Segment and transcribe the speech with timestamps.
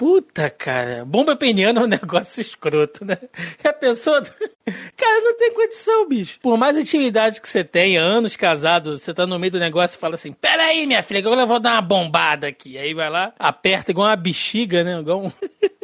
[0.00, 1.04] Puta, cara.
[1.04, 3.18] Bomba peniana é um negócio escroto, né?
[3.62, 4.14] Já pensou?
[4.96, 6.38] Cara, não tem condição, bicho.
[6.40, 10.00] Por mais intimidade que você tenha, anos casado, você tá no meio do negócio e
[10.00, 12.78] fala assim: Pera aí, minha filha, agora eu vou dar uma bombada aqui.
[12.78, 14.98] Aí vai lá, aperta igual uma bexiga, né?
[14.98, 15.32] Igual um...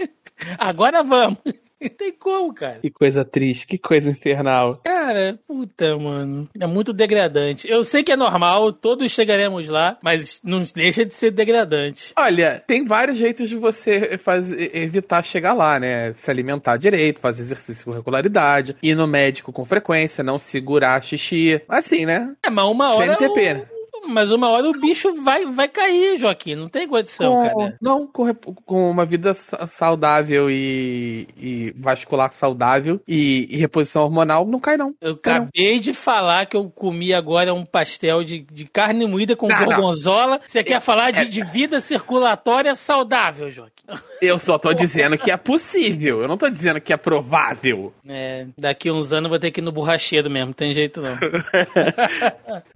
[0.56, 1.36] agora vamos.
[1.80, 2.78] Não tem como, cara.
[2.80, 4.80] Que coisa triste, que coisa infernal.
[4.84, 6.48] Cara, puta, mano.
[6.58, 7.68] É muito degradante.
[7.68, 12.12] Eu sei que é normal, todos chegaremos lá, mas não deixa de ser degradante.
[12.16, 16.14] Olha, tem vários jeitos de você fazer, evitar chegar lá, né?
[16.14, 21.60] Se alimentar direito, fazer exercício com regularidade, ir no médico com frequência, não segurar xixi.
[21.68, 22.34] Assim, né?
[22.42, 23.16] É, mas uma hora.
[23.16, 23.75] Sem ter pena.
[24.08, 26.54] Mas uma hora o bicho vai, vai cair, Joaquim.
[26.54, 27.76] Não tem condição, com, cara.
[27.80, 34.58] Não, com, com uma vida saudável e, e vascular saudável e, e, reposição hormonal, não
[34.58, 34.94] cai, não.
[35.00, 35.80] Eu acabei não.
[35.80, 40.40] de falar que eu comi agora um pastel de, de carne moída com não, gorgonzola.
[40.46, 41.24] Você quer falar de, é...
[41.24, 43.76] de vida circulatória saudável, Joaquim?
[44.20, 46.22] Eu só tô dizendo que é possível.
[46.22, 47.92] Eu não tô dizendo que é provável.
[48.06, 50.52] É, daqui uns anos eu vou ter que ir no borracheiro mesmo.
[50.54, 51.16] Tem jeito não.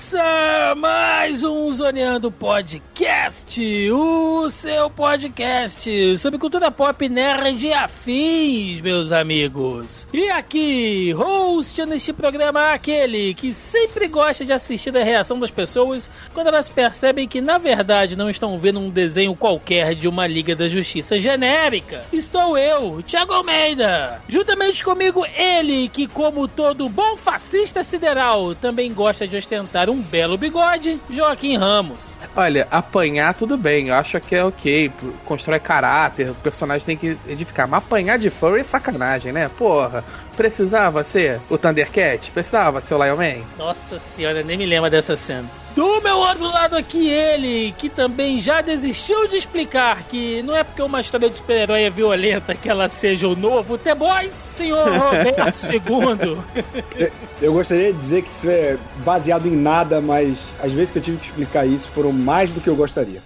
[0.00, 9.12] Começa mais um Zoneando Podcast, o seu podcast sobre cultura pop nerd e afins, meus
[9.12, 10.08] amigos.
[10.10, 16.10] E aqui, host neste programa, aquele que sempre gosta de assistir a reação das pessoas
[16.32, 20.56] quando elas percebem que na verdade não estão vendo um desenho qualquer de uma Liga
[20.56, 22.06] da Justiça genérica.
[22.10, 24.22] Estou eu, Thiago Almeida.
[24.26, 30.36] Juntamente comigo, ele que, como todo bom fascista sideral, também gosta de ostentar um belo
[30.36, 32.18] bigode, Joaquim Ramos.
[32.36, 34.92] Olha, apanhar tudo bem, eu acho que é ok,
[35.24, 39.50] constrói caráter, o personagem tem que edificar, mas apanhar de furry é sacanagem, né?
[39.58, 40.04] Porra,
[40.36, 42.30] precisava ser o Thundercat?
[42.30, 43.44] Precisava ser o Lion Man?
[43.58, 45.48] Nossa senhora, nem me lembra dessa cena.
[45.74, 50.64] Do meu outro lado aqui, ele, que também já desistiu de explicar que não é
[50.64, 54.88] porque uma história de super-herói é violenta que ela seja o novo The Boys, senhor
[54.98, 57.08] Roberto II.
[57.40, 61.02] Eu gostaria de dizer que isso é baseado em nada, mas às vezes que eu
[61.02, 63.22] tive que explicar isso foram mais do que eu gostaria.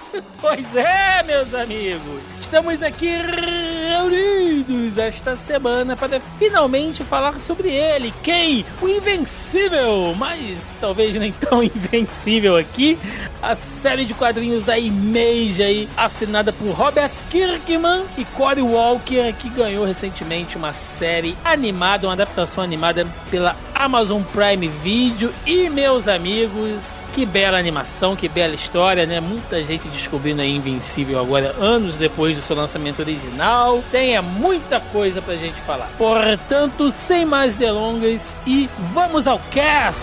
[0.40, 2.20] Pois é, meus amigos!
[2.38, 8.12] Estamos aqui reunidos esta semana para finalmente falar sobre ele.
[8.22, 8.64] Quem?
[8.80, 10.14] O Invencível!
[10.16, 12.98] Mas talvez nem tão invencível aqui.
[13.42, 19.48] A série de quadrinhos da Image aí, assinada por Robert Kirkman e Cory Walker, que
[19.48, 25.32] ganhou recentemente uma série animada, uma adaptação animada pela Amazon Prime Video.
[25.44, 29.20] E, meus amigos, que bela animação, que bela história, né?
[29.20, 33.82] Muita gente descobrindo aí Invencível agora, anos depois do seu lançamento original.
[33.90, 35.90] Tenha muita coisa pra gente falar.
[35.98, 40.00] Portanto, sem mais delongas e vamos ao cast!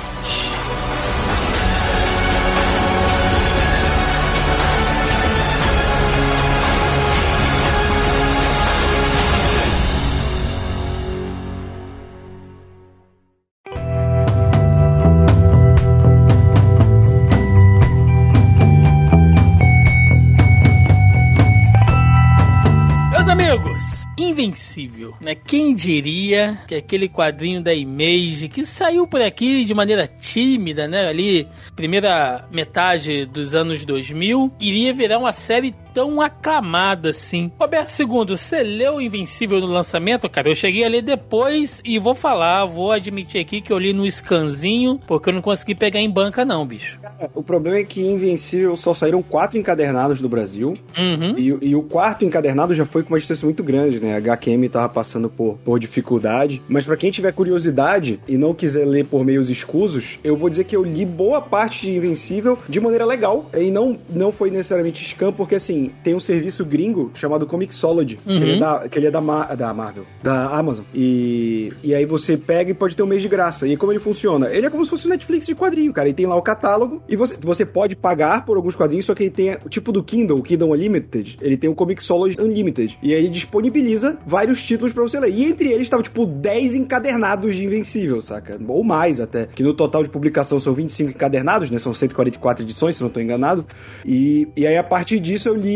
[24.73, 25.35] Invencível, né?
[25.35, 31.07] Quem diria que aquele quadrinho da Image que saiu por aqui de maneira tímida, né?
[31.07, 37.51] Ali, primeira metade dos anos 2000, iria virar uma série tão aclamada assim.
[37.59, 40.29] Roberto II, você leu Invencível no lançamento?
[40.29, 43.93] Cara, eu cheguei a ler depois e vou falar, vou admitir aqui que eu li
[43.93, 46.99] no scanzinho, porque eu não consegui pegar em banca não, bicho.
[47.33, 51.37] o problema é que Invencível só saíram quatro encadernados do Brasil, uhum.
[51.37, 54.15] e, e, o quarto encadernado já foi com uma distância muito grande, né?
[54.15, 58.85] A HQM tava passando por, por dificuldade, mas para quem tiver curiosidade e não quiser
[58.85, 62.79] ler por meios escusos, eu vou dizer que eu li boa parte de Invencível de
[62.79, 67.11] maneira legal, e não, não foi necessariamente scan, porque assim, tem, tem um serviço gringo
[67.15, 68.37] chamado Comixology, uhum.
[68.37, 70.85] que ele é, da, que ele é da, Mar, da Marvel, da Amazon.
[70.93, 73.67] E, e aí você pega e pode ter um mês de graça.
[73.67, 74.49] E como ele funciona?
[74.49, 76.09] Ele é como se fosse o Netflix de quadrinho, cara.
[76.09, 79.23] E tem lá o catálogo e você, você pode pagar por alguns quadrinhos, só que
[79.23, 82.97] ele tem o tipo do Kindle, o Kindle Unlimited, ele tem o Comixology Unlimited.
[83.01, 85.33] E aí ele disponibiliza vários títulos para você ler.
[85.33, 88.59] E entre eles tava tipo 10 encadernados de Invencível, saca?
[88.67, 89.47] Ou mais até.
[89.47, 91.77] Que no total de publicação são 25 encadernados, né?
[91.77, 93.65] São 144 edições, se não tô enganado.
[94.05, 95.72] E, e aí a partir disso eu li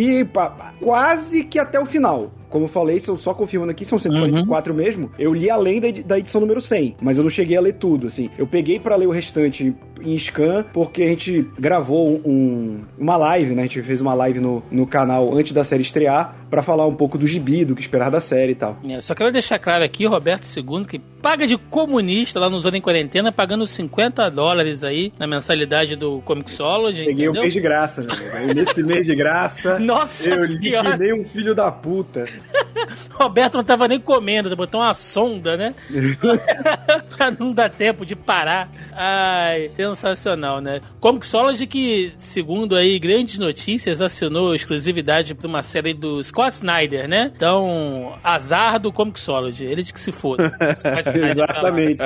[0.50, 2.32] pa, quase que até o final.
[2.50, 4.80] Como eu falei, só confirmando aqui, são 144 uhum.
[4.80, 5.12] mesmo.
[5.18, 8.30] Eu li além da, edição número 100, mas eu não cheguei a ler tudo, assim.
[8.38, 13.54] Eu peguei para ler o restante em scan, porque a gente gravou um, uma live,
[13.54, 13.64] né?
[13.64, 16.96] A gente fez uma live no, no canal antes da série estrear, para falar um
[16.96, 18.78] pouco do gibi, do que esperar da série e tal.
[18.88, 22.78] É, só quero deixar claro aqui, Roberto II, que paga de comunista lá no Zona
[22.78, 27.06] em Quarentena, pagando 50 dólares aí na mensalidade do Comixology.
[27.06, 27.42] Peguei entendeu?
[27.42, 28.14] um mês de graça, né?
[28.56, 32.26] Nesse mês de graça, Nossa eu liquidei um filho da puta.
[33.14, 35.74] Roberto não tava nem comendo, botou uma sonda, né?
[37.16, 38.70] pra não dar tempo de parar.
[38.94, 40.82] Ai, sensacional, né?
[41.00, 47.32] Comixology que, segundo aí grandes notícias, assinou exclusividade para uma série do Scott Snyder, né?
[47.36, 50.52] Então, azar do Comixology, eles que se foda.
[51.32, 52.04] Exatamente.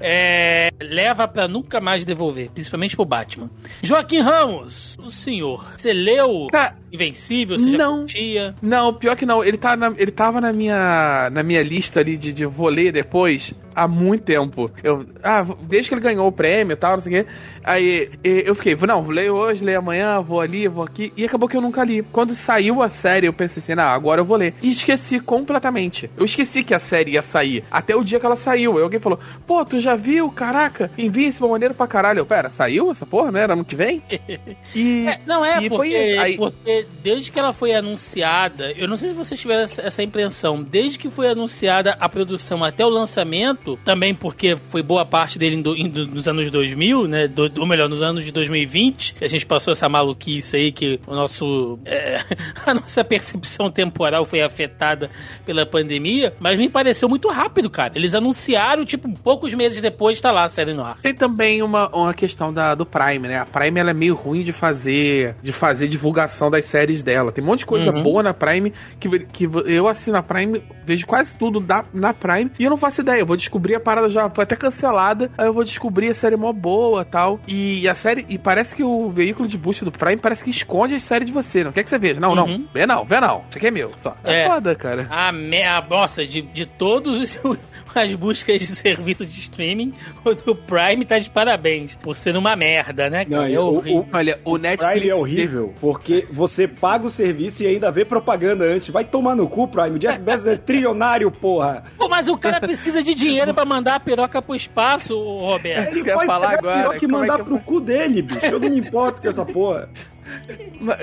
[0.00, 3.50] É, leva para nunca mais devolver, principalmente pro Batman.
[3.82, 6.74] Joaquim Ramos, o senhor, você leu tá.
[6.92, 7.58] Invencível?
[7.58, 7.98] Você não.
[7.98, 8.54] curtia?
[8.60, 9.44] Não, pior que não.
[9.44, 12.92] Ele, tá na, ele tava na minha, na minha lista ali de, de vou ler
[12.92, 14.70] depois há muito tempo.
[14.82, 17.30] Eu, ah, desde que ele ganhou o prêmio e tal, não sei o quê.
[17.62, 21.12] Aí eu fiquei, não, vou ler hoje, ler amanhã, vou ali, vou aqui.
[21.16, 22.02] E acabou que eu nunca li.
[22.02, 24.54] Quando saiu a série, eu pensei assim, ah, agora eu vou ler.
[24.62, 26.10] E esqueci completamente.
[26.16, 27.64] Eu esqueci que a série ia sair.
[27.70, 28.76] Até o dia que ela saiu.
[28.76, 30.30] Aí alguém falou, pô, tu já viu?
[30.30, 32.20] Caraca, Invincible maneiro pra caralho.
[32.20, 33.40] Eu, pera, saiu essa porra, né?
[33.42, 34.02] Era ano que vem?
[34.74, 35.06] E.
[35.06, 36.36] É, não é, porque, Aí...
[36.36, 40.98] porque desde que ela foi anunciada, eu não sei se vocês tiveram essa impressão, desde
[40.98, 45.62] que foi anunciada a produção até o lançamento, também porque foi boa parte dele em
[45.62, 47.28] do, em do, nos anos 2000, né?
[47.28, 51.14] Do, ou melhor, nos anos de 2020, a gente passou essa maluquice aí que o
[51.14, 51.78] nosso.
[51.84, 52.24] É,
[52.66, 55.10] a nossa percepção temporal foi afetada
[55.44, 57.92] pela pandemia, mas me pareceu muito rápido, cara.
[57.96, 60.98] Eles anunciaram, tipo, poucos meses depois tá lá a série no ar.
[61.00, 63.38] Tem também uma, uma questão da, do Prime, né?
[63.38, 67.32] A Prime ela é meio ruim de fazer de fazer divulgação das séries dela.
[67.32, 68.02] Tem um monte de coisa uhum.
[68.02, 72.50] boa na Prime que, que eu assino a Prime, vejo quase tudo da, na Prime
[72.58, 73.20] e eu não faço ideia.
[73.20, 76.36] Eu vou descobrir a parada já foi até cancelada, aí eu vou descobrir a série
[76.36, 77.40] mó boa tal.
[77.48, 80.50] E, e a série, e parece que o veículo de busca do Prime parece que
[80.50, 81.64] esconde as séries de você.
[81.64, 82.20] Não quer que você veja.
[82.20, 82.34] Não, uhum.
[82.36, 82.64] não.
[82.72, 83.42] Vê não, vê não.
[83.48, 83.90] Isso aqui é meu.
[83.96, 84.16] Só.
[84.22, 85.08] É, é foda, cara.
[85.10, 87.58] A, me, a nossa, de, de todos os,
[87.92, 89.92] as buscas de serviço de streaming,
[90.24, 91.96] o do Prime tá de parabéns.
[91.96, 93.48] Por ser uma merda, né, cara?
[93.48, 94.92] Não, é o, o, olha, o Netflix.
[94.92, 98.90] Prime é horrível, porque você paga o serviço e ainda vê propaganda antes.
[98.90, 99.96] Vai tomar no cu, Prime.
[99.96, 101.82] O Jeff Bezos é trilionário, porra.
[101.98, 105.96] Pô, mas o cara precisa de dinheiro pra mandar a piroca pro espaço, Roberto.
[105.96, 106.74] Ele pode falar agora.
[106.74, 108.46] a piroca e mandar é pro cu dele, bicho.
[108.46, 109.88] Eu não me importo com essa porra.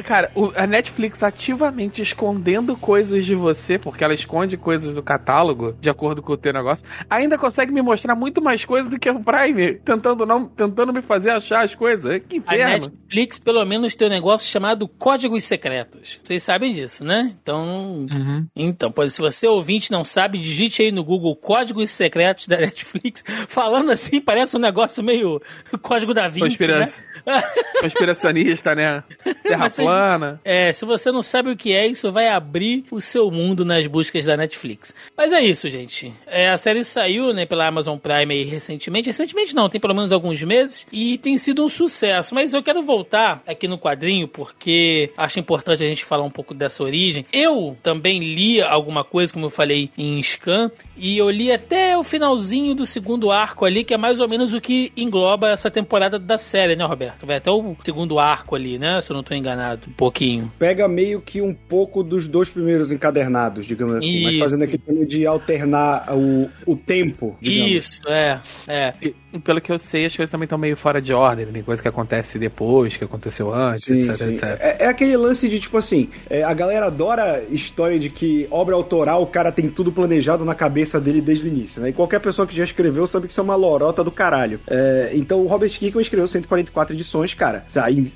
[0.06, 5.90] Cara, a Netflix ativamente escondendo coisas de você, porque ela esconde coisas do catálogo, de
[5.90, 9.20] acordo com o teu negócio, ainda consegue me mostrar muito mais coisas do que o
[9.24, 12.22] Prime, tentando, não, tentando me fazer achar as coisas.
[12.28, 12.64] Que inferno.
[12.64, 16.20] A Netflix, pelo menos, tem um negócio chamado Códigos Secretos.
[16.22, 17.36] Vocês sabem disso, né?
[17.42, 18.48] Então, uhum.
[18.56, 23.24] então se você ouvinte não sabe, digite aí no Google Códigos Secretos da Netflix.
[23.48, 25.42] Falando assim, parece um negócio meio
[25.82, 27.04] Código da Vinci, Conspiração.
[27.26, 27.44] né?
[27.82, 29.04] Conspiracionista, né?
[29.44, 30.42] Terra plana.
[30.44, 33.86] É, se você não sabe o que é, isso vai abrir o seu mundo nas
[33.88, 34.94] buscas da Netflix.
[35.16, 36.14] Mas é isso, gente.
[36.26, 39.08] É, a série saiu, né, pela Amazon Prime aí recentemente.
[39.08, 40.88] Recentemente não, tem pelo menos alguns meses.
[40.92, 42.34] E tem sido um sucesso.
[42.34, 46.54] Mas eu quero voltar aqui no quadrinho, porque acho importante a gente falar um pouco
[46.54, 47.26] dessa origem.
[47.32, 50.72] Eu também li alguma coisa, como eu falei, em Scan.
[50.96, 54.54] E eu li até o finalzinho do segundo arco ali, que é mais ou menos
[54.54, 57.26] o que engloba essa temporada da série, né, Roberto?
[57.26, 58.97] Vai até o segundo arco ali, né?
[59.02, 59.88] Se eu não tô enganado.
[59.88, 60.52] Um pouquinho.
[60.58, 64.18] Pega meio que um pouco dos dois primeiros encadernados, digamos assim.
[64.18, 64.24] Isso.
[64.26, 67.38] Mas fazendo aquele de alternar o, o tempo.
[67.42, 67.72] Digamos.
[67.72, 68.40] Isso, é.
[68.68, 68.94] é.
[69.02, 71.46] E, pelo que eu sei, as coisas também estão meio fora de ordem.
[71.46, 74.34] Tem coisa que acontece depois, que aconteceu antes, sim, etc, sim.
[74.34, 74.44] etc.
[74.60, 78.76] É, é, aquele lance de, tipo assim, é, a galera adora história de que obra
[78.76, 81.90] autoral, o cara tem tudo planejado na cabeça dele desde o início, né?
[81.90, 84.60] E qualquer pessoa que já escreveu sabe que isso é uma lorota do caralho.
[84.68, 87.66] É, então, o Robert Kirkman escreveu 144 edições, cara.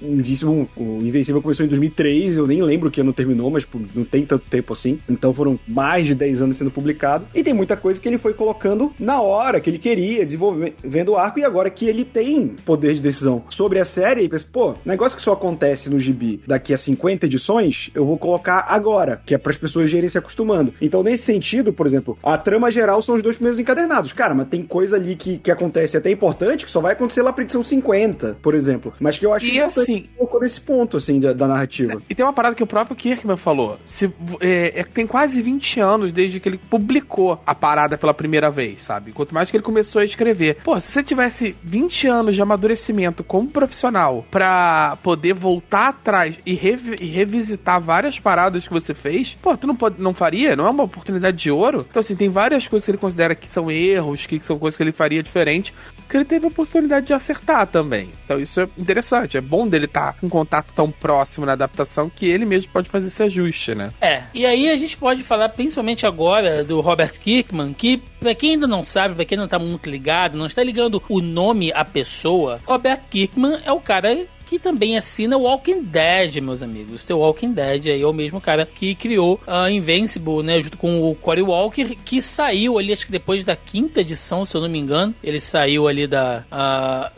[0.01, 4.04] Invincible O Invencível começou em 2003, eu nem lembro que ano terminou, mas tipo, não
[4.04, 5.00] tem tanto tempo assim.
[5.10, 7.25] Então foram mais de 10 anos sendo publicado.
[7.34, 11.18] E tem muita coisa que ele foi colocando na hora que ele queria, desenvolvendo o
[11.18, 14.74] arco, e agora que ele tem poder de decisão sobre a série, ele pensa, pô,
[14.86, 19.34] negócio que só acontece no gibi daqui a 50 edições, eu vou colocar agora, que
[19.34, 20.74] é para as pessoas irem se acostumando.
[20.82, 24.13] Então, nesse sentido, por exemplo, a trama geral são os dois primeiros encadernados.
[24.13, 27.34] Cara, mas tem coisa ali que, que acontece até importante que só vai acontecer lá
[27.34, 28.94] pra edição 50, por exemplo.
[29.00, 32.01] Mas que eu acho E assim- um pouco desse ponto, assim, da, da narrativa.
[32.10, 33.77] E tem uma parada que o próprio Kirkman falou.
[33.86, 38.50] Se, é, é tem quase 20 anos desde que ele publicou a parada pela primeira
[38.50, 39.12] vez, sabe?
[39.12, 40.58] Quanto mais que ele começou a escrever.
[40.63, 46.53] Pô, se você tivesse 20 anos de amadurecimento como profissional pra poder voltar atrás e,
[46.53, 50.56] revi- e revisitar várias paradas que você fez, pô, tu não, pode, não faria?
[50.56, 51.86] Não é uma oportunidade de ouro?
[51.89, 54.84] Então, assim, tem várias coisas que ele considera que são erros, que são coisas que
[54.84, 55.74] ele faria diferente,
[56.12, 58.10] que ele teve a oportunidade de acertar também.
[58.25, 59.38] Então isso é interessante.
[59.38, 63.08] É bom dele estar com contato tão próximo na adaptação que ele mesmo pode fazer
[63.08, 63.91] esse ajuste, né?
[64.01, 68.51] É, e aí a gente pode falar principalmente agora do Robert Kirkman, que pra quem
[68.51, 71.86] ainda não sabe, pra quem não tá muito ligado, não está ligando o nome à
[71.86, 77.10] pessoa, Robert Kirkman é o cara que também assina Walking Dead, meus amigos.
[77.10, 81.10] O Walking Dead aí é o mesmo cara que criou a Invincible, né, junto com
[81.10, 84.67] o Cory Walker, que saiu ali, acho que depois da quinta edição, se eu não
[84.67, 86.43] me engano, ele saiu ali da,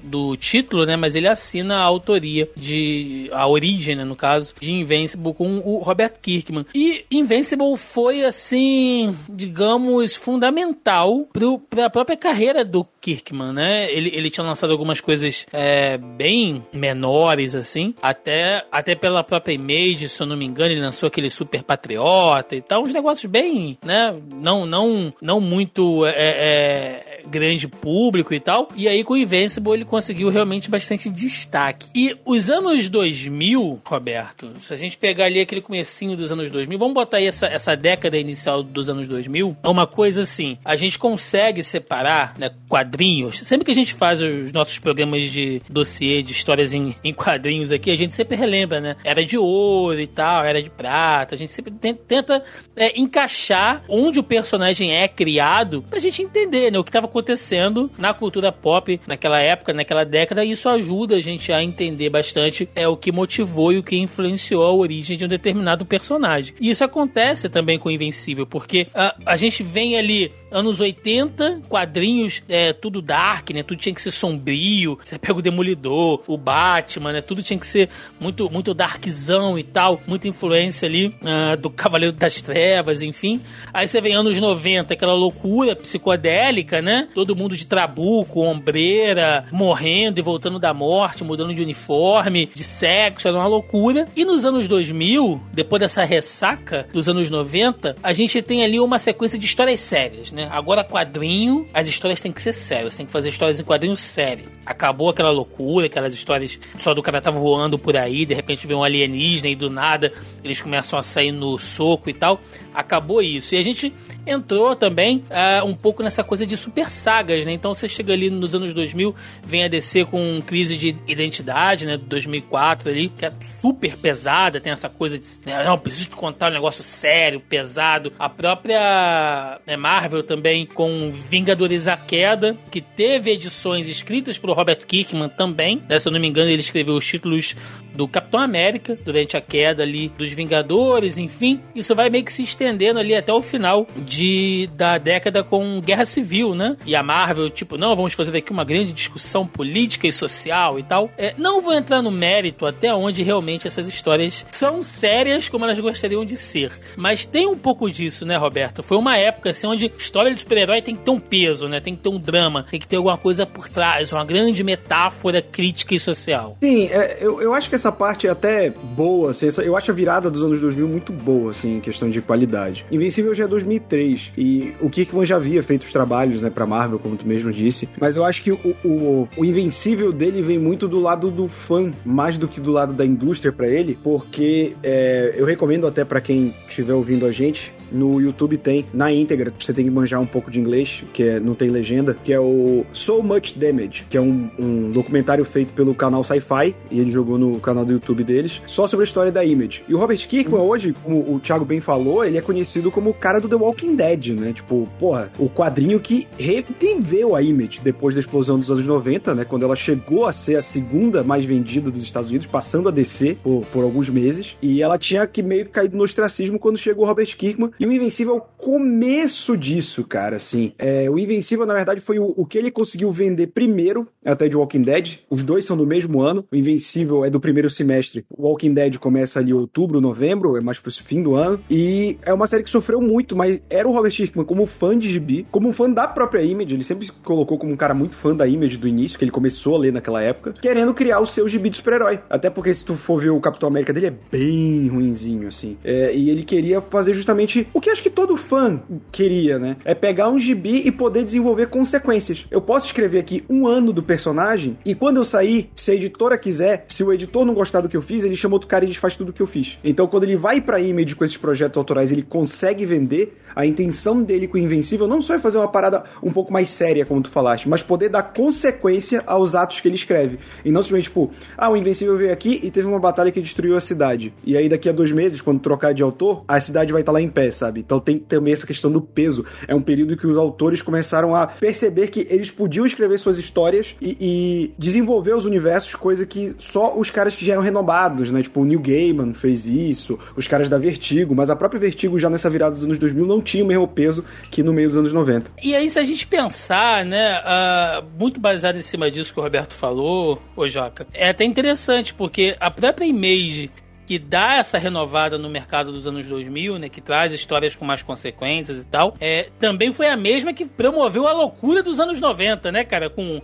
[0.04, 4.72] do título, né, mas ele assina a autoria de, a origem, né, no caso, de
[4.72, 6.68] Invincible com o Robert Kirkman.
[6.76, 11.28] E Invincible foi, assim, digamos, fundamental
[11.68, 13.92] para a própria carreira do Kirkman, né?
[13.92, 20.08] Ele, ele tinha lançado algumas coisas é, bem menores, assim, até, até pela própria Image,
[20.08, 23.78] se eu não me engano, ele lançou aquele Super Patriota e tal, uns negócios bem,
[23.84, 24.16] né?
[24.34, 28.68] Não, não, não muito é, é, grande público e tal.
[28.76, 31.88] E aí com o Invincible ele conseguiu realmente bastante destaque.
[31.96, 36.78] E os anos 2000, Roberto, se a gente pegar ali aquele comecinho dos anos 2000,
[36.78, 40.76] vamos botar aí essa, essa década inicial dos anos 2000, é uma coisa assim, a
[40.76, 43.40] gente consegue separar, né, quadrinhos.
[43.40, 47.72] Sempre que a gente faz os nossos programas de dossiê, de histórias em, em quadrinhos
[47.72, 48.96] aqui, a gente sempre relembra, né?
[49.04, 51.36] Era de ouro e tal, era de prata.
[51.36, 52.44] A gente sempre ten- tenta
[52.76, 56.80] é, encaixar onde o personagem é criado pra gente entender, né?
[56.80, 60.44] O que estava acontecendo na cultura pop naquela época, naquela década.
[60.44, 63.96] E isso ajuda a gente a entender bastante é, o que motivou e o que
[63.96, 66.56] influenciou a origem de um determinado personagem.
[66.60, 71.62] E isso acontece também com o Invencível, porque a, a gente vem ali anos 80,
[71.68, 73.64] quadrinhos, é, tudo dark, né?
[73.64, 75.00] Tudo tinha que ser sombrio.
[75.04, 77.22] Você pega o Demolidor, o Batman, né?
[77.22, 77.90] Tudo tinha que ser
[78.20, 80.02] muito, muito darkzão e tal.
[80.08, 83.42] Muita influência ali ah, do Cavaleiro das Trevas, enfim.
[83.74, 87.03] Aí você vem anos 90, aquela loucura psicodélica, né?
[87.14, 93.28] Todo mundo de trabuco, ombreira, morrendo e voltando da morte, mudando de uniforme, de sexo,
[93.28, 94.08] era uma loucura.
[94.16, 99.00] E nos anos 2000, depois dessa ressaca dos anos 90, a gente tem ali uma
[99.00, 100.48] sequência de histórias sérias, né?
[100.52, 104.46] Agora quadrinho, as histórias têm que ser sérias, tem que fazer histórias em quadrinho sério.
[104.66, 108.74] Acabou aquela loucura, aquelas histórias só do cara tá voando por aí, de repente vê
[108.74, 112.40] um alienígena e do nada eles começam a sair no soco e tal.
[112.74, 113.56] Acabou isso.
[113.56, 113.94] E a gente
[114.26, 117.52] entrou também ah, um pouco nessa coisa de super sagas, né?
[117.52, 119.14] Então você chega ali nos anos 2000,
[119.44, 121.98] vem a DC com crise de identidade, né?
[121.98, 126.50] 2004 ali, que é super pesada, tem essa coisa de, né, não, preciso te contar
[126.50, 128.12] um negócio sério, pesado.
[128.18, 134.86] A própria né, Marvel também com Vingadores a Queda, que teve edições escritas por Robert
[134.86, 135.82] Kirkman também.
[135.88, 136.00] Né?
[136.00, 137.56] Se eu não me engano, ele escreveu os títulos
[137.94, 141.62] do Capitão América durante a queda ali dos Vingadores, enfim.
[141.76, 146.06] Isso vai meio que se estendendo ali até o final de, da década com Guerra
[146.06, 146.78] Civil, né?
[146.86, 150.84] E a Marvel, tipo, não, vamos fazer aqui uma grande discussão política e social e
[150.84, 151.10] tal.
[151.18, 155.80] É, não vou entrar no mérito até onde realmente essas histórias são sérias como elas
[155.80, 156.72] gostariam de ser.
[156.96, 158.82] Mas tem um pouco disso, né, Roberto?
[158.82, 161.80] Foi uma época assim onde história de super-herói tem que ter um peso, né?
[161.82, 165.42] Tem que ter um drama, tem que ter alguma coisa por trás, uma grande metáfora
[165.42, 166.58] crítica e social.
[166.62, 169.92] Sim, é, eu, eu acho que essa parte é até boa, assim, essa- eu acho
[169.92, 172.53] a virada dos anos 2000 muito boa, assim, em questão de qualidade.
[172.92, 177.00] Invencível já é 2003, e o Kirkman já havia feito os trabalhos, né, pra Marvel,
[177.00, 180.88] como tu mesmo disse, mas eu acho que o, o, o Invencível dele vem muito
[180.88, 185.34] do lado do fã, mais do que do lado da indústria pra ele, porque é,
[185.38, 189.74] eu recomendo até pra quem estiver ouvindo a gente, no YouTube tem, na íntegra, você
[189.74, 192.86] tem que manjar um pouco de inglês, que é, não tem legenda, que é o
[192.92, 197.38] So Much Damage, que é um, um documentário feito pelo canal Sci-Fi, e ele jogou
[197.38, 199.84] no canal do YouTube deles, só sobre a história da Image.
[199.88, 203.14] E o Robert Kirkman, hoje, como o Thiago bem falou, ele é conhecido como o
[203.14, 204.54] cara do The Walking Dead, né?
[204.54, 209.46] Tipo, porra, o quadrinho que reviveu a Image depois da explosão dos anos 90, né?
[209.46, 213.38] Quando ela chegou a ser a segunda mais vendida dos Estados Unidos, passando a descer
[213.38, 214.56] por, por alguns meses.
[214.62, 217.72] E ela tinha que meio que caído no ostracismo quando chegou o Robert Kirkman.
[217.80, 220.74] E o Invencível é o começo disso, cara, assim.
[220.78, 224.58] É, o Invencível, na verdade, foi o, o que ele conseguiu vender primeiro, até de
[224.58, 225.20] Walking Dead.
[225.30, 226.46] Os dois são do mesmo ano.
[226.52, 228.26] O Invencível é do primeiro semestre.
[228.30, 231.60] O Walking Dead começa ali outubro, novembro, é mais pro fim do ano.
[231.70, 235.12] E é uma série que sofreu muito, mas era o Robert Kirkman como fã de
[235.12, 236.74] gibi, como fã da própria Image.
[236.74, 239.32] Ele sempre se colocou como um cara muito fã da Image do início, que ele
[239.32, 242.20] começou a ler naquela época, querendo criar o seu gibi de super-herói.
[242.30, 245.78] Até porque se tu for ver o Capitão América dele, é bem ruinzinho, assim.
[245.84, 249.78] É, e ele queria fazer justamente o que acho que todo fã queria, né?
[249.86, 252.46] É pegar um gibi e poder desenvolver consequências.
[252.50, 256.38] Eu posso escrever aqui um ano do personagem e quando eu sair, se a editora
[256.38, 258.88] quiser, se o editor não gostar do que eu fiz, ele chama outro cara e
[258.88, 259.78] desfaz tudo que eu fiz.
[259.84, 264.22] Então quando ele vai pra Image com esses projetos autorais, ele consegue vender, a intenção
[264.24, 267.22] dele com o Invencível não só é fazer uma parada um pouco mais séria, como
[267.22, 270.40] tu falaste, mas poder dar consequência aos atos que ele escreve.
[270.66, 273.76] E não simplesmente, tipo, ah, o Invencível veio aqui e teve uma batalha que destruiu
[273.76, 274.34] a cidade.
[274.44, 277.22] E aí daqui a dois meses, quando trocar de autor, a cidade vai estar lá
[277.22, 277.82] em pé, sabe?
[277.82, 279.46] Então tem também essa questão do peso.
[279.68, 283.96] É um período que os autores começaram a perceber que eles podiam escrever suas histórias
[284.02, 288.42] e, e desenvolver os universos, coisa que só os caras que já eram renomados, né?
[288.42, 292.30] Tipo, o Neil Gaiman fez isso, os caras da Vertigo, mas a própria Vertigo já
[292.30, 295.14] nessa virada dos anos 2000 não tinha o mesmo peso que no meio dos anos
[295.14, 295.52] 90.
[295.62, 299.44] E aí, se a gente pensar, né, uh, muito baseado em cima disso que o
[299.44, 303.72] Roberto falou, ô Joca, é até interessante, porque a própria Image
[304.06, 308.02] que dá essa renovada no mercado dos anos 2000, né, que traz histórias com mais
[308.02, 312.72] consequências e tal, é, também foi a mesma que promoveu a loucura dos anos 90,
[312.72, 313.42] né, cara, com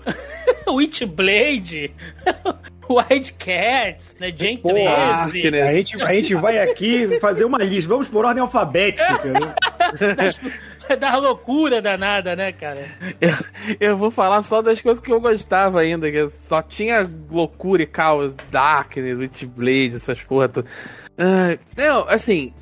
[0.67, 1.91] Witchblade,
[2.93, 5.59] Wildcats, né, Gen Porra, 13.
[5.59, 9.23] A gente, a gente vai aqui fazer uma lista, vamos por ordem alfabética.
[9.25, 10.15] né?
[10.15, 10.39] das,
[10.99, 12.87] da loucura danada, né, cara?
[13.21, 13.33] Eu,
[13.79, 17.87] eu vou falar só das coisas que eu gostava ainda, que só tinha loucura e
[17.87, 20.71] caos, Darkness, Witchblade, essas porra todas.
[21.19, 22.53] Uh, não, assim,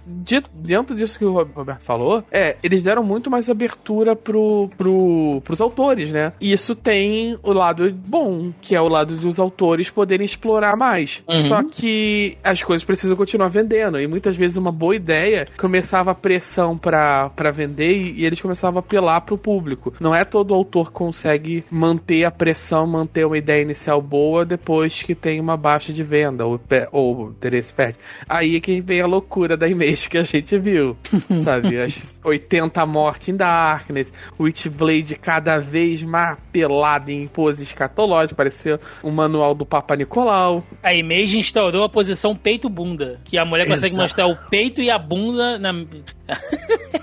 [0.52, 5.62] dentro disso que o Roberto falou, é, eles deram muito mais abertura pro, pro, pros
[5.62, 6.34] autores, né?
[6.42, 11.22] E isso tem o lado bom, que é o lado dos autores poderem explorar mais.
[11.28, 11.36] Uhum.
[11.44, 14.00] Só que as coisas precisam continuar vendendo.
[14.00, 18.42] E muitas vezes uma boa ideia começava a pressão pra, pra vender e, e eles
[18.42, 19.94] começavam a apelar pro público.
[20.00, 25.04] Não é todo autor que consegue manter a pressão, manter uma ideia inicial boa depois
[25.04, 26.60] que tem uma baixa de venda ou,
[26.92, 27.98] ou o interesse perde.
[28.28, 30.98] Aí é que vem a loucura da Image que a gente viu,
[31.44, 31.80] sabe?
[31.80, 39.12] As 80 mortes em Darkness, Witchblade cada vez mais pelado em pose escatológica, parecia um
[39.12, 40.64] manual do Papa Nicolau.
[40.82, 44.02] A Image instaurou a posição peito-bunda, que a mulher consegue Exato.
[44.02, 45.72] mostrar o peito e a bunda na...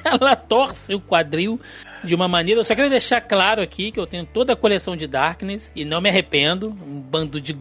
[0.05, 1.59] Ela torce o quadril
[2.05, 2.61] de uma maneira.
[2.61, 5.85] Eu só quero deixar claro aqui que eu tenho toda a coleção de Darkness e
[5.85, 6.69] não me arrependo.
[6.87, 7.53] Um bando de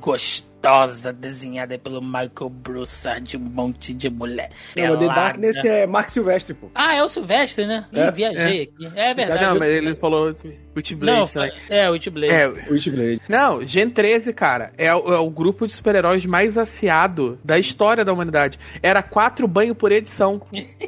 [0.67, 4.49] gostosa desenhada pelo Michael Broussard, de um monte de mulher.
[4.77, 5.05] Não, The.
[5.07, 6.69] Darkness é Mark Silvestre, pô.
[6.73, 7.85] Ah, é o Silvestre, né?
[7.91, 8.91] Ih, É, viajei aqui.
[8.95, 9.43] É verdade.
[9.43, 10.33] Não, mas ele falou
[10.75, 11.51] Witchblade Não, também.
[11.69, 12.33] é, o Witchblade.
[12.33, 13.21] É, Witchblade.
[13.29, 18.03] Não, Gen 13, cara, é, o- é o grupo de super-heróis mais aciado da história
[18.05, 18.57] da humanidade.
[18.81, 20.41] Era quatro banhos por edição.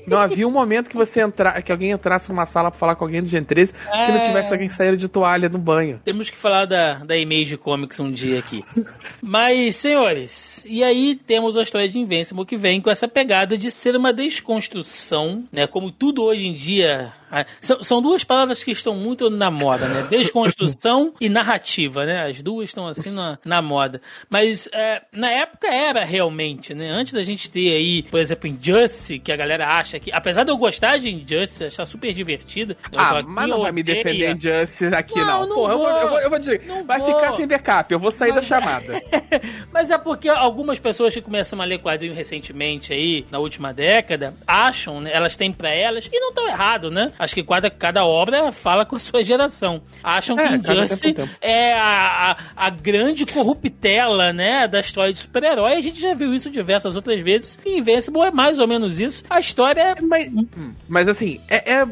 [0.08, 3.04] Não havia um momento que você entrar, que alguém entrasse numa sala pra falar com
[3.04, 4.20] alguém do Gen 13 que não É.
[4.20, 6.00] tivesse alguém saindo de toalha no banho.
[6.06, 8.64] Temos que falar da, da Image Comics um dia aqui.
[9.22, 13.72] Mas, senhores, e aí temos a história de Invincible que vem com essa pegada de
[13.72, 15.66] ser uma desconstrução, né?
[15.66, 17.14] Como tudo hoje em dia.
[17.32, 20.08] Ah, São, são duas palavras que estão muito na moda, né?
[20.10, 22.28] Desconstrução e narrativa, né?
[22.28, 24.02] As duas estão assim na, na moda.
[24.30, 26.90] Mas é, na época era realmente, né?
[26.92, 30.12] Antes da gente ter aí, por exemplo, Injustice, que a galera acha que.
[30.12, 32.78] Apesar de eu gostar de Injustice, achar super divertida.
[32.92, 35.48] eu Ah, mas não vai me defender Injustice aqui, Não, não.
[35.48, 35.98] não Porra, eu vou, vou.
[36.02, 37.16] eu vou, eu vou dizer, Não vai vou.
[37.16, 39.02] ficar sem backup, eu vou sair da Mas- chamada.
[39.72, 44.34] Mas é porque algumas pessoas que começam a ler quadrinho recentemente aí, na última década,
[44.48, 47.12] acham, né, elas têm pra elas, e não estão errado, né?
[47.18, 49.82] Acho que cada, cada obra fala com a sua geração.
[50.04, 51.30] Acham É, que Injustice tempo.
[51.42, 55.74] é a, a, a grande corruptela, né, da história de super-herói.
[55.74, 57.60] A gente já viu isso diversas outras vezes.
[57.66, 59.24] E Invincible é mais ou menos isso.
[59.30, 59.96] A história é...
[60.02, 60.32] Mas,
[60.88, 61.86] mas assim, é, é,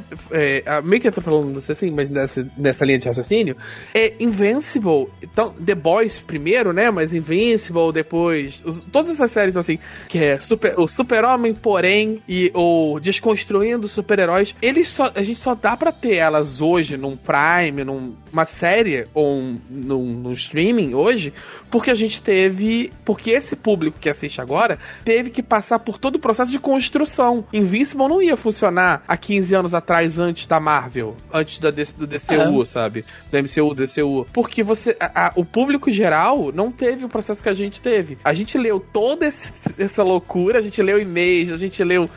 [0.66, 3.56] é meio que eu tô falando assim, mas nessa, nessa linha de raciocínio,
[3.94, 9.62] é Invincible, então, The Boys primeiro, né, mas Invincible depois, os- todas essas séries, então,
[9.62, 15.40] assim, que é super, o super-homem, porém, e o Desconstruindo Super-Heróis, eles só, a gente
[15.40, 20.94] só dá pra ter elas hoje num Prime, numa série ou um, num, num streaming
[20.94, 21.34] hoje,
[21.70, 22.92] porque a gente teve.
[23.06, 27.46] Porque esse público que assiste agora teve que passar por todo o processo de construção.
[27.52, 32.62] Invincible não ia funcionar há 15 anos atrás, antes da Marvel, antes da, do DCU,
[32.62, 32.66] é.
[32.66, 33.06] sabe?
[33.32, 34.28] Do MCU, DCU.
[34.34, 34.96] Porque você.
[35.00, 38.18] A, a, o público geral não teve o processo que a gente teve.
[38.24, 42.10] A gente leu toda esse, essa loucura, a gente leu e-mails, a gente leu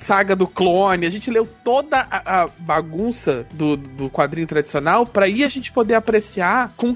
[0.00, 5.26] Saga do Clone, a gente leu toda a, a bagunça do, do quadrinho tradicional para
[5.26, 6.94] aí a gente poder apreciar com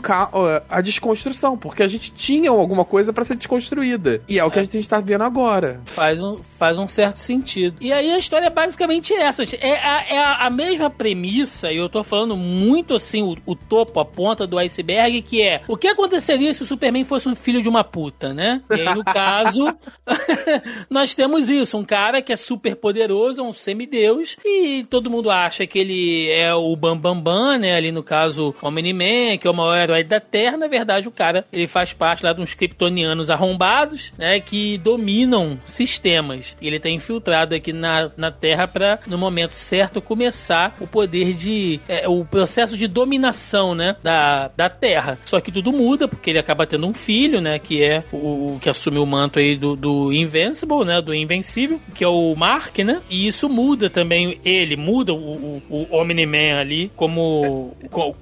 [0.68, 4.22] a desconstrução, porque a gente tinha alguma coisa para ser desconstruída.
[4.28, 4.62] E é o que é.
[4.62, 5.80] a gente tá vendo agora.
[5.86, 7.76] Faz um, faz um certo sentido.
[7.80, 9.44] E aí a história é basicamente essa.
[9.60, 14.00] É a, é a mesma premissa, e eu tô falando muito assim, o, o topo,
[14.00, 17.62] a ponta do iceberg, que é o que aconteceria se o Superman fosse um filho
[17.62, 18.62] de uma puta, né?
[18.70, 19.74] E aí, no caso,
[20.88, 25.66] nós temos isso: um cara que é super poderoso, um semideus, e todo mundo acha
[25.66, 27.74] que ele é o Bambambam, Bam, Bam, né?
[27.74, 30.56] Ali no caso, Omni-Man, que é o maior herói da Terra.
[30.56, 34.40] Na verdade, o cara ele faz parte lá de uns kryptonianos arrombados, né?
[34.40, 36.56] Que dominam sistemas.
[36.60, 41.34] E ele tá infiltrado aqui na, na Terra para no momento certo, começar o poder
[41.34, 41.80] de.
[41.88, 43.96] É, o processo de dominação, né?
[44.02, 45.18] Da, da Terra.
[45.24, 47.58] Só que tudo muda, porque ele acaba tendo um filho, né?
[47.58, 51.00] Que é o, o que assume o manto aí do, do Invincible, né?
[51.00, 53.00] Do Invencível, que é o Mark, né?
[53.08, 57.76] E isso muda também ele, muda o, o, o Omni-Man ali, como,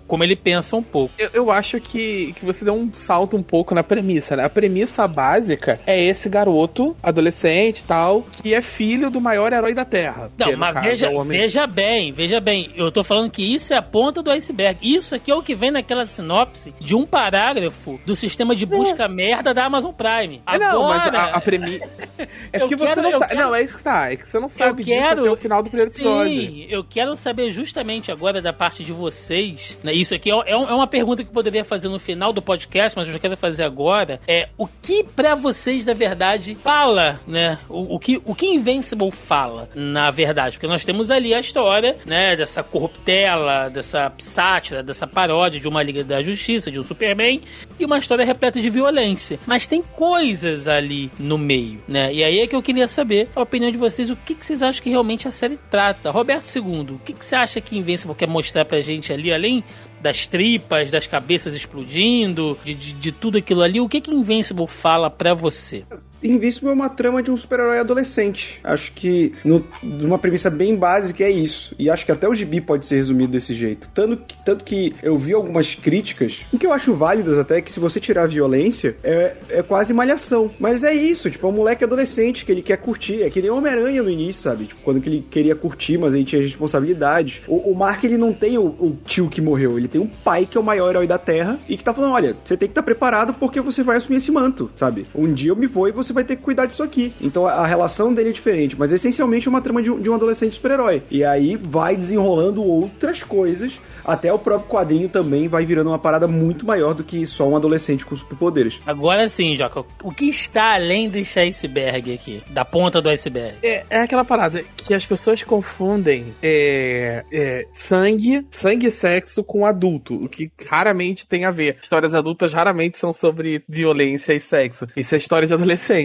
[0.06, 1.14] como ele pensa um pouco.
[1.18, 4.44] Eu, eu acho que, que você deu um salto um pouco na premissa, né?
[4.44, 9.74] A premissa básica é esse garoto, adolescente e tal, que é filho do maior herói
[9.74, 10.30] da Terra.
[10.38, 13.76] Não, mas caso, veja, é veja bem, veja bem, eu tô falando que isso é
[13.76, 14.78] a ponta do iceberg.
[14.82, 19.04] Isso aqui é o que vem naquela sinopse de um parágrafo do sistema de busca
[19.04, 19.08] é.
[19.08, 20.42] merda da Amazon Prime.
[20.46, 21.88] Agora, não, mas a, a premissa...
[22.52, 23.26] É porque você não sabe...
[23.28, 23.40] Quero...
[23.40, 24.10] Não, é isso que tá.
[24.10, 25.14] É que você não sabe eu quero...
[25.16, 26.32] disso até o final do primeiro Sim, episódio.
[26.32, 29.92] Sim, eu quero saber justamente agora da parte de vocês, né?
[29.92, 32.96] Isso aqui é, é, é uma pergunta que eu poderia fazer no final do podcast,
[32.96, 34.20] mas eu já quero fazer agora.
[34.26, 37.58] É, o que para vocês, da verdade, fala, né?
[37.68, 40.56] O, o, que, o que Invincible fala, na verdade?
[40.56, 42.36] Porque nós temos ali a história, né?
[42.36, 47.40] Dessa corruptela, dessa sátira, dessa paródia de uma Liga da Justiça, de um Superman,
[47.78, 49.38] e uma história repleta de violência.
[49.46, 52.12] Mas tem coisas ali no meio, né?
[52.12, 54.62] E aí é que eu queria saber a opinião de vocês, o que, que vocês
[54.62, 56.10] acham que realmente a série trata.
[56.10, 59.64] Roberto II, o que, que você acha que Invincible quer mostrar pra gente ali, além
[60.00, 64.66] das tripas, das cabeças explodindo, de, de, de, tudo aquilo ali, o que que Invincible
[64.66, 65.84] fala pra você?
[66.22, 68.60] Invincible é uma trama de um super-herói adolescente.
[68.62, 71.74] Acho que, no, numa premissa bem básica, é isso.
[71.78, 73.88] E acho que até o gibi pode ser resumido desse jeito.
[73.94, 77.72] Tanto que, tanto que eu vi algumas críticas, em que eu acho válidas até, que
[77.72, 80.50] se você tirar a violência, é, é quase malhação.
[80.58, 83.22] Mas é isso, tipo, é um moleque adolescente que ele quer curtir.
[83.22, 84.66] É que nem Homem-Aranha no início, sabe?
[84.66, 87.42] Tipo, quando ele queria curtir, mas ele tinha responsabilidades.
[87.46, 90.46] O, o Mark, ele não tem o, o tio que morreu, ele tem um pai
[90.46, 92.72] que é o maior herói da Terra e que tá falando: olha, você tem que
[92.72, 95.06] estar tá preparado porque você vai assumir esse manto, sabe?
[95.14, 97.12] Um dia eu me vou e você vai ter que cuidar disso aqui.
[97.20, 100.14] Então a relação dele é diferente, mas essencialmente é uma trama de um, de um
[100.14, 101.02] adolescente super-herói.
[101.10, 106.28] E aí vai desenrolando outras coisas até o próprio quadrinho também vai virando uma parada
[106.28, 108.78] muito maior do que só um adolescente com superpoderes.
[108.86, 112.42] Agora sim, Joca, o que está além desse iceberg aqui?
[112.50, 113.56] Da ponta do iceberg?
[113.62, 119.66] É, é aquela parada que as pessoas confundem é, é, sangue, sangue e sexo com
[119.66, 121.78] adulto, o que raramente tem a ver.
[121.82, 124.86] Histórias adultas raramente são sobre violência e sexo.
[124.96, 125.95] Isso é história de adolescente.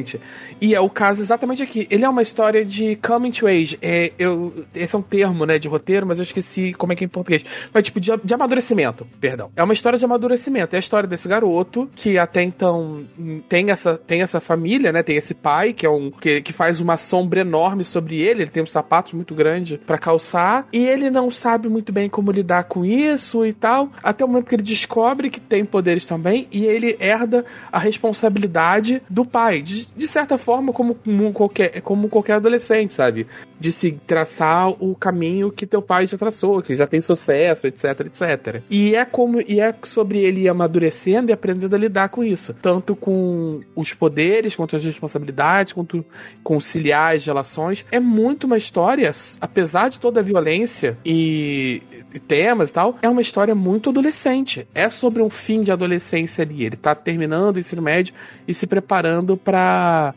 [0.59, 1.87] E é o caso exatamente aqui.
[1.89, 3.77] Ele é uma história de coming to age.
[3.81, 7.03] É, eu, esse é um termo, né, de roteiro, mas eu esqueci como é que
[7.03, 7.43] é em português.
[7.73, 9.51] Mas tipo, de, de amadurecimento, perdão.
[9.55, 10.75] É uma história de amadurecimento.
[10.75, 13.03] É a história desse garoto que até então
[13.49, 15.01] tem essa, tem essa família, né?
[15.03, 18.43] Tem esse pai que é um que, que faz uma sombra enorme sobre ele.
[18.43, 22.31] Ele tem um sapato muito grande para calçar e ele não sabe muito bem como
[22.31, 23.89] lidar com isso e tal.
[24.03, 29.01] Até o momento que ele descobre que tem poderes também e ele herda a responsabilidade
[29.09, 29.61] do pai.
[29.61, 33.27] De, de certa forma, como, como, qualquer, como qualquer adolescente, sabe?
[33.59, 38.01] De se traçar o caminho que teu pai já traçou, que já tem sucesso, etc
[38.01, 38.61] etc.
[38.69, 42.95] E é como e é sobre ele amadurecendo e aprendendo a lidar com isso, tanto
[42.95, 46.03] com os poderes, quanto as responsabilidades, quanto
[46.43, 47.85] conciliar as relações.
[47.91, 51.81] É muito uma história, apesar de toda a violência e,
[52.13, 54.67] e temas e tal, é uma história muito adolescente.
[54.73, 56.63] É sobre um fim de adolescência ali.
[56.63, 58.13] Ele tá terminando o ensino médio
[58.47, 59.70] e se preparando para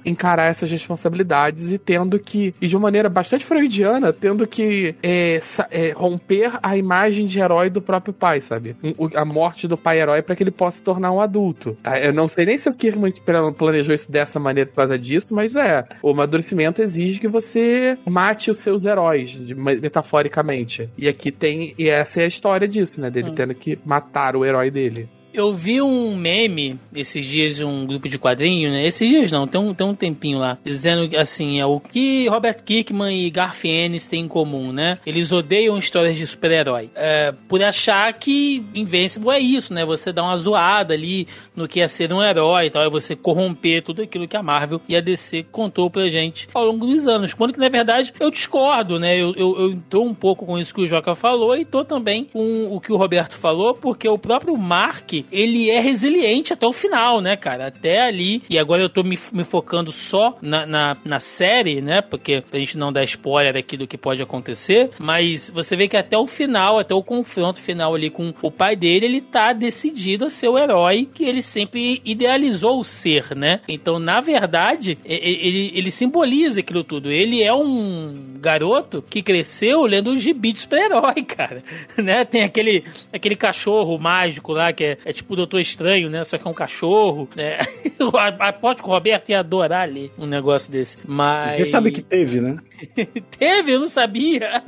[0.05, 5.41] encarar essas responsabilidades e tendo que, e de uma maneira bastante freudiana, tendo que é,
[5.71, 8.77] é, romper a imagem de herói do próprio pai, sabe?
[9.15, 11.77] A morte do pai herói para que ele possa se tornar um adulto.
[11.85, 13.13] Ah, eu não sei nem se o Kirkman
[13.57, 15.85] planejou isso dessa maneira por causa disso, mas é.
[16.03, 20.89] O amadurecimento exige que você mate os seus heróis, metaforicamente.
[20.97, 21.75] E aqui tem.
[21.79, 23.11] E essa é a história disso, né?
[23.11, 23.35] Dele hum.
[23.35, 25.09] tendo que matar o herói dele.
[25.35, 28.87] Eu vi um meme esses dias de um grupo de quadrinhos, né?
[28.87, 32.63] Esses dias não, tem um, tem um tempinho lá, dizendo assim, é o que Robert
[32.63, 34.97] Kirkman e Garth Ennis têm em comum, né?
[35.05, 36.89] Eles odeiam histórias de super-herói.
[36.95, 39.85] É, por achar que Invincible é isso, né?
[39.85, 43.17] Você dá uma zoada ali no que ia ser um herói e tal, é você
[43.17, 47.09] corromper tudo aquilo que a Marvel e a DC contou pra gente ao longo dos
[47.09, 47.35] anos.
[47.35, 49.21] Quando que, na verdade, eu discordo, né?
[49.21, 52.25] Eu, eu, eu tô um pouco com isso que o Joca falou e tô também
[52.25, 56.73] com o que o Roberto falou, porque o próprio Mark ele é resiliente até o
[56.73, 57.67] final, né, cara?
[57.67, 58.43] Até ali.
[58.49, 62.01] E agora eu tô me, me focando só na, na, na, série, né?
[62.01, 64.91] Porque a gente não dá spoiler aqui do que pode acontecer.
[64.99, 68.77] Mas você vê que até o final, até o confronto final ali com o pai
[68.77, 73.61] dele, ele tá decidido a ser o herói que ele sempre idealizou ser, né?
[73.69, 77.11] Então, na verdade, ele, ele simboliza aquilo tudo.
[77.11, 81.63] Ele é um garoto que cresceu lendo os gibi de super-herói, cara.
[81.97, 82.25] Né?
[82.25, 86.25] Tem aquele, aquele cachorro mágico lá que é, é tipo o Doutor Estranho, né?
[86.25, 87.59] Só que é um cachorro, né?
[88.41, 90.99] Aposto que o Roberto ia adorar ler um negócio desse.
[91.07, 91.57] Mas.
[91.57, 92.57] Você sabe que teve, né?
[93.39, 94.63] teve, eu não sabia.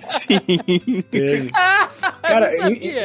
[0.00, 1.02] Sim.
[1.10, 1.50] Teve.
[2.22, 2.50] cara,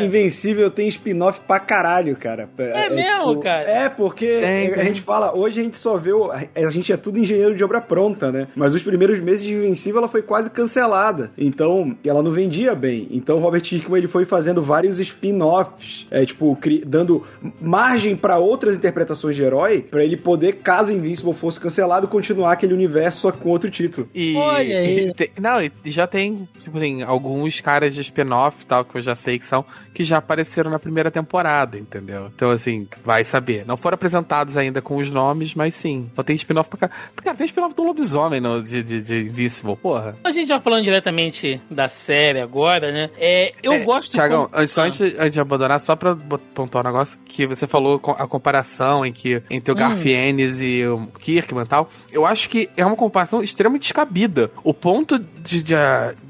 [0.03, 2.49] Invencível tem spin-off pra caralho, cara.
[2.57, 3.69] É, é mesmo, tipo, cara?
[3.69, 6.13] É, porque é, a gente fala, hoje a gente só vê.
[6.13, 8.47] O, a gente é tudo engenheiro de obra pronta, né?
[8.55, 11.31] Mas os primeiros meses de Invencível ela foi quase cancelada.
[11.37, 13.07] Então, ela não vendia bem.
[13.11, 17.25] Então, Robert Hickman ele foi fazendo vários spin-offs, é, tipo, dando
[17.61, 22.73] margem para outras interpretações de herói, para ele poder, caso Invincible fosse cancelado, continuar aquele
[22.73, 24.07] universo só com outro título.
[24.13, 25.11] E, Olha aí.
[25.17, 29.01] E, não, e já tem, tipo assim, alguns caras de spin-off e tal, que eu
[29.01, 32.31] já sei que são, que já apareceram na primeira temporada, entendeu?
[32.35, 33.65] Então, assim, vai saber.
[33.65, 36.09] Não foram apresentados ainda com os nomes, mas sim.
[36.15, 36.95] Só tem spin-off pra cá.
[37.23, 40.15] Cara, tem spin-off do lobisomem no, de, de, de Invincible, porra.
[40.23, 43.09] A gente já falando diretamente da série agora, né?
[43.17, 44.11] É, eu é, gosto...
[44.11, 44.67] Tiagão, com...
[44.67, 44.85] só ah.
[44.85, 46.13] antes, antes de abandonar, só pra
[46.55, 49.77] pontuar um negócio, que você falou a comparação em que, entre o hum.
[49.77, 54.49] Garth Ennis e o Kirkman e tal, eu acho que é uma comparação extremamente descabida.
[54.63, 55.75] O ponto de, de,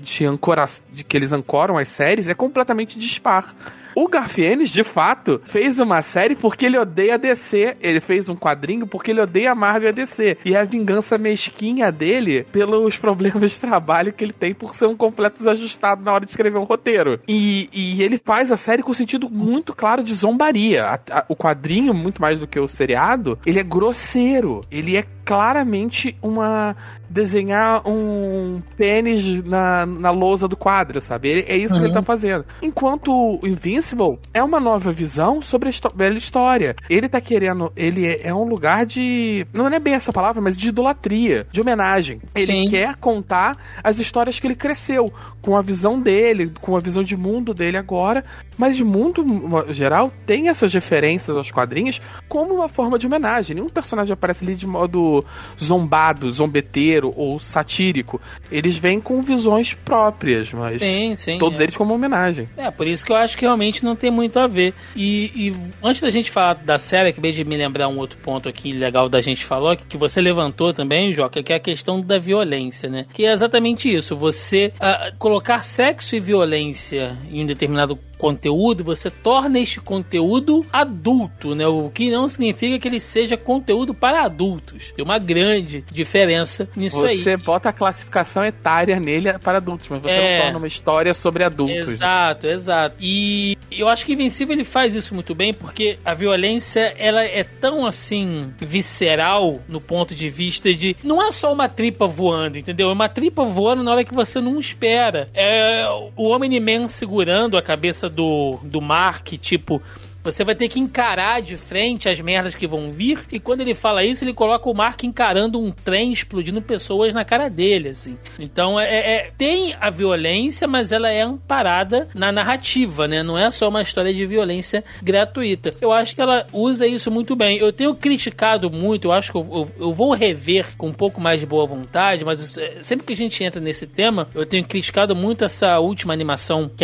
[0.01, 3.55] de, ancora, de que eles ancoram as séries é completamente dispar.
[3.95, 7.77] O Garfienes, de fato, fez uma série porque ele odeia a DC.
[7.79, 10.37] Ele fez um quadrinho porque ele odeia a Marvel e a DC.
[10.43, 14.87] E é a vingança mesquinha dele pelos problemas de trabalho que ele tem por ser
[14.87, 17.21] um completo desajustado na hora de escrever um roteiro.
[17.25, 20.83] E, e ele faz a série com sentido muito claro de zombaria.
[20.83, 24.61] A, a, o quadrinho, muito mais do que o seriado, ele é grosseiro.
[24.69, 26.75] Ele é claramente uma
[27.09, 31.45] desenhar um pênis na, na lousa do quadro, sabe?
[31.47, 31.79] É isso uhum.
[31.79, 32.05] que ele tá uhum.
[32.05, 32.45] fazendo.
[32.61, 33.84] Enquanto o Invincible
[34.33, 36.75] é uma nova visão sobre a velha história.
[36.89, 37.71] Ele tá querendo.
[37.75, 39.45] Ele é, é, um lugar de.
[39.53, 42.21] Não é bem essa palavra, mas de idolatria, de homenagem.
[42.33, 42.69] Ele Sim.
[42.69, 47.15] quer contar as histórias que ele cresceu, com a visão dele, com a visão de
[47.15, 48.23] mundo dele agora.
[48.57, 49.25] Mas de mundo
[49.73, 53.55] geral tem essas referências aos quadrinhos como uma forma de homenagem.
[53.55, 55.25] Nenhum personagem aparece ali de modo
[55.61, 58.21] zombado, zombeteiro ou satírico.
[58.51, 61.63] Eles vêm com visões próprias, mas sim, sim, todos é.
[61.63, 62.47] eles como homenagem.
[62.55, 64.73] É, por isso que eu acho que realmente não tem muito a ver.
[64.95, 68.47] E, e antes da gente falar da série, acabei de me lembrar um outro ponto
[68.47, 72.17] aqui legal da gente falou, que, você levantou também, Joca, que é a questão da
[72.17, 73.05] violência, né?
[73.13, 79.11] Que é exatamente isso, você uh, colocar sexo e violência em um determinado conteúdo, você
[79.11, 81.67] torna este conteúdo adulto, né?
[81.67, 84.91] O que não significa que ele seja conteúdo para adultos.
[84.95, 87.17] Tem uma grande diferença nisso você aí.
[87.19, 90.37] Você bota a classificação etária nele para adultos, mas você é...
[90.37, 91.87] não torna uma história sobre adultos.
[91.87, 92.95] Exato, exato.
[92.99, 97.43] E eu acho que Invencível ele faz isso muito bem porque a violência ela é
[97.43, 102.89] tão assim visceral no ponto de vista de não é só uma tripa voando, entendeu?
[102.89, 105.29] É uma tripa voando na hora que você não espera.
[105.31, 105.85] É
[106.15, 109.81] o Omni-Man segurando a cabeça do, do Mark, tipo,
[110.25, 113.19] você vai ter que encarar de frente as merdas que vão vir.
[113.31, 117.23] E quando ele fala isso, ele coloca o Mark encarando um trem explodindo pessoas na
[117.23, 118.17] cara dele, assim.
[118.39, 123.21] Então é, é, é, tem a violência, mas ela é amparada na narrativa, né?
[123.21, 125.75] Não é só uma história de violência gratuita.
[125.79, 127.57] Eu acho que ela usa isso muito bem.
[127.59, 131.21] Eu tenho criticado muito, eu acho que eu, eu, eu vou rever com um pouco
[131.21, 134.65] mais de boa vontade, mas é, sempre que a gente entra nesse tema, eu tenho
[134.65, 136.83] criticado muito essa última animação que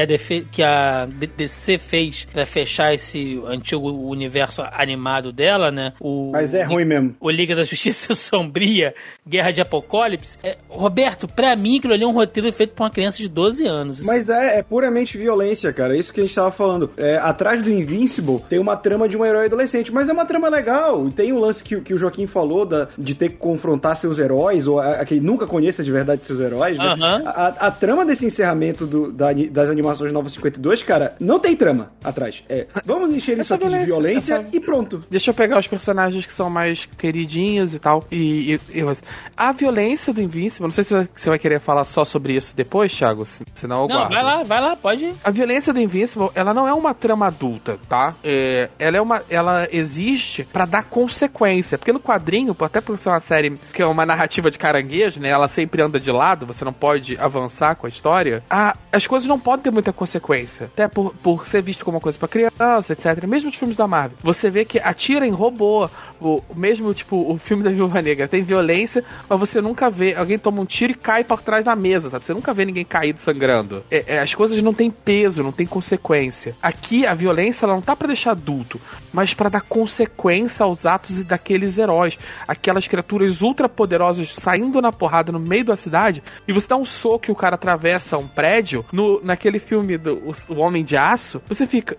[0.63, 5.93] a, DC, fez para fechar esse esse antigo universo animado dela, né?
[5.99, 7.15] O, Mas é ruim mesmo.
[7.19, 8.93] O Liga da Justiça Sombria,
[9.27, 10.37] Guerra de Apocalipse.
[10.43, 13.65] É, Roberto, pra mim aquilo ali é um roteiro feito pra uma criança de 12
[13.65, 13.99] anos.
[13.99, 14.07] assim.
[14.07, 15.95] Mas é, é puramente violência, cara.
[15.95, 16.89] É Isso que a gente tava falando.
[16.97, 20.49] É, atrás do Invincible tem uma trama de um herói adolescente, mas é uma trama
[20.49, 21.07] legal.
[21.07, 24.19] E tem o lance que, que o Joaquim falou da, de ter que confrontar seus
[24.19, 26.77] heróis, ou a, a que ele nunca conheça de verdade seus heróis.
[26.77, 26.85] né?
[26.85, 27.23] Aham.
[27.25, 31.91] A, a trama desse encerramento do- da- das animações Nova 52, cara, não tem trama
[32.03, 32.43] atrás.
[32.49, 34.99] É, vamos encher isso Essa aqui de violência, violência essa- e pronto.
[35.09, 38.03] Deixa eu pegar os personagens que são mais queridinhos e tal.
[38.11, 38.97] E, e- e-
[39.37, 42.93] a violência do Invincible, não sei se você vai querer falar só sobre isso depois,
[42.95, 44.11] Thiago, se- senão eu Não, guardo.
[44.13, 45.13] vai lá, vai lá, pode ir.
[45.23, 48.13] A violência do Invincible, ela não é uma trama adulta, tá?
[48.23, 53.09] É, ela é uma, ela existe pra dar consequência, porque no quadrinho, até por ser
[53.09, 55.29] uma série que é uma narrativa de caranguejo, né?
[55.29, 58.43] Ela sempre anda de lado, você não pode avançar com a história.
[58.49, 62.01] A, as coisas não podem ter muita consequência, até por, por ser visto como uma
[62.01, 63.10] coisa pra criança, etc.
[63.27, 67.37] Mesmo os filmes da Marvel, você vê que atira em robô, o mesmo tipo o
[67.37, 70.95] filme da Viúva Negra tem violência, mas você nunca vê alguém toma um tiro e
[70.95, 72.25] cai por trás da mesa, sabe?
[72.25, 73.83] Você nunca vê ninguém caído sangrando.
[73.89, 76.55] É- é, as coisas não têm peso, não tem consequência.
[76.61, 78.79] Aqui a violência ela não tá pra deixar adulto,
[79.13, 85.31] mas pra dar consequência aos atos daqueles heróis, aquelas criaturas ultra poderosas saindo na porrada
[85.31, 88.85] no meio da cidade e você dá um soco e o cara atravessa um prédio
[88.91, 91.97] no naquele filme do o, o Homem de Aço, você fica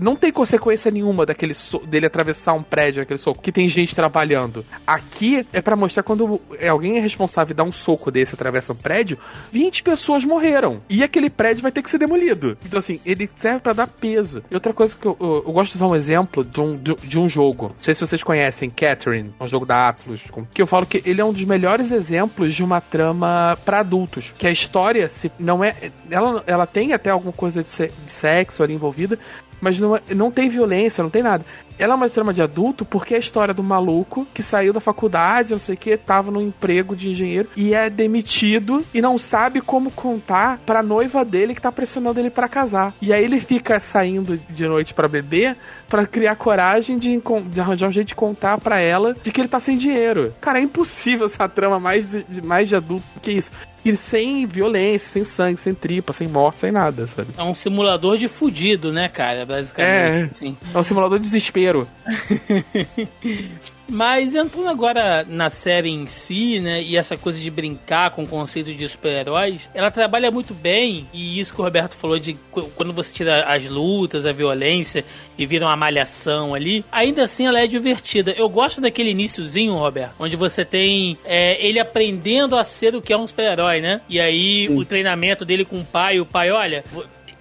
[0.00, 3.94] não tem consequência nenhuma daquele so- dele atravessar um prédio aquele soco que tem gente
[3.94, 4.64] trabalhando.
[4.86, 8.72] Aqui é pra mostrar quando é alguém é responsável e dá um soco desse atravessa
[8.72, 9.18] um prédio,
[9.50, 12.56] 20 pessoas morreram e aquele prédio vai ter que ser demolido.
[12.64, 14.42] Então assim, ele serve pra dar peso.
[14.50, 17.18] E outra coisa que eu, eu- eu gosto de usar um exemplo de um, de,
[17.18, 17.68] um jogo.
[17.68, 20.20] Não sei se vocês conhecem Catherine, um jogo da Atlus,
[20.52, 24.32] que eu falo que ele é um dos melhores exemplos de uma trama pra adultos,
[24.38, 25.74] que a história se não é
[26.10, 29.18] ela, ela tem até alguma coisa de, se- de sexo ali envolvida,
[29.62, 31.42] mas não, é- não tem violência, não tem nada.
[31.78, 34.78] Ela é uma trama de adulto porque é a história do maluco que saiu da
[34.80, 39.16] faculdade, não sei o que, tava no emprego de engenheiro e é demitido e não
[39.16, 42.92] sabe como contar pra noiva dele que tá pressionando ele pra casar.
[43.00, 45.56] E aí ele fica saindo de noite pra beber
[45.88, 49.48] pra criar coragem de, de arranjar um jeito de contar pra ela de que ele
[49.48, 50.32] tá sem dinheiro.
[50.40, 53.50] Cara, é impossível essa trama mais de- mais de adulto que isso.
[53.84, 57.30] E sem violência, sem sangue, sem tripa, sem morte, sem nada, sabe?
[57.36, 59.44] É um simulador de fudido, né, cara?
[59.44, 60.32] Basicamente.
[60.32, 60.56] Assim.
[60.72, 61.88] É um simulador de desespero.
[63.88, 68.26] Mas entrando agora na série em si, né, e essa coisa de brincar com o
[68.26, 72.70] conceito de super-heróis, ela trabalha muito bem, e isso que o Roberto falou de qu-
[72.74, 75.04] quando você tira as lutas, a violência
[75.36, 78.30] e vira uma malhação ali, ainda assim ela é divertida.
[78.32, 83.12] Eu gosto daquele iníciozinho, Roberto, onde você tem é, ele aprendendo a ser o que
[83.12, 84.00] é um super-herói, né?
[84.08, 86.84] E aí o treinamento dele com o pai, o pai, olha,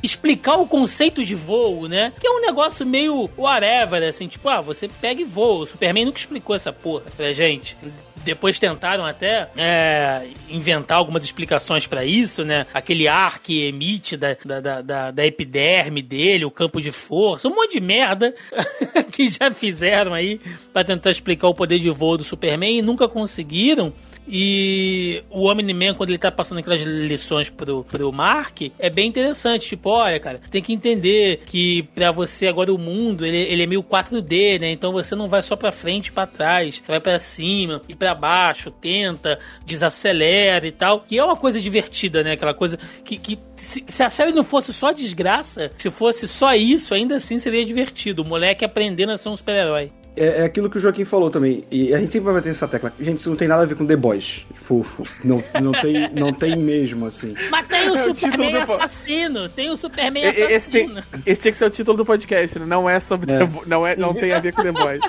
[0.03, 2.11] explicar o conceito de voo, né?
[2.19, 5.63] Que é um negócio meio whatever, assim, tipo, ah, você pega e voa.
[5.63, 7.77] O Superman nunca explicou essa porra pra gente.
[8.23, 12.67] Depois tentaram até é, inventar algumas explicações pra isso, né?
[12.71, 17.55] Aquele ar que emite da, da, da, da- epiderme dele, o campo de força, um
[17.55, 18.31] monte de merda
[19.11, 20.39] que já fizeram aí
[20.71, 23.91] pra tentar explicar o poder de voo do Superman e nunca conseguiram.
[24.27, 29.67] E o Omni-Man, quando ele tá passando aquelas lições pro, pro Mark, é bem interessante.
[29.67, 33.63] Tipo, olha, cara, você tem que entender que pra você agora o mundo, ele, ele
[33.63, 34.71] é meio 4D, né?
[34.71, 36.75] Então você não vai só pra frente e pra trás.
[36.75, 41.01] Você vai pra cima e pra baixo, tenta, desacelera e tal.
[41.01, 42.33] Que é uma coisa divertida, né?
[42.33, 46.53] Aquela coisa que, que se, se a série não fosse só desgraça, se fosse só
[46.53, 48.21] isso, ainda assim seria divertido.
[48.21, 49.91] O moleque aprendendo a ser um super-herói.
[50.15, 51.63] É, é aquilo que o Joaquim falou também.
[51.71, 52.91] E a gente sempre vai bater nessa tecla.
[52.99, 54.45] Gente, isso não tem nada a ver com The Boys.
[54.53, 54.85] Tipo,
[55.23, 57.33] não, não, tem, não tem mesmo, assim.
[57.49, 59.49] Mas tem o É o Superman po- assassino!
[59.49, 61.03] Tem o Superman Esse, tem- assassino!
[61.25, 62.65] esse tinha que ser o título do podcast, né?
[62.65, 63.39] Não é sobre É.
[63.39, 65.01] The Bo- não, é, não tem a ver com The Boys.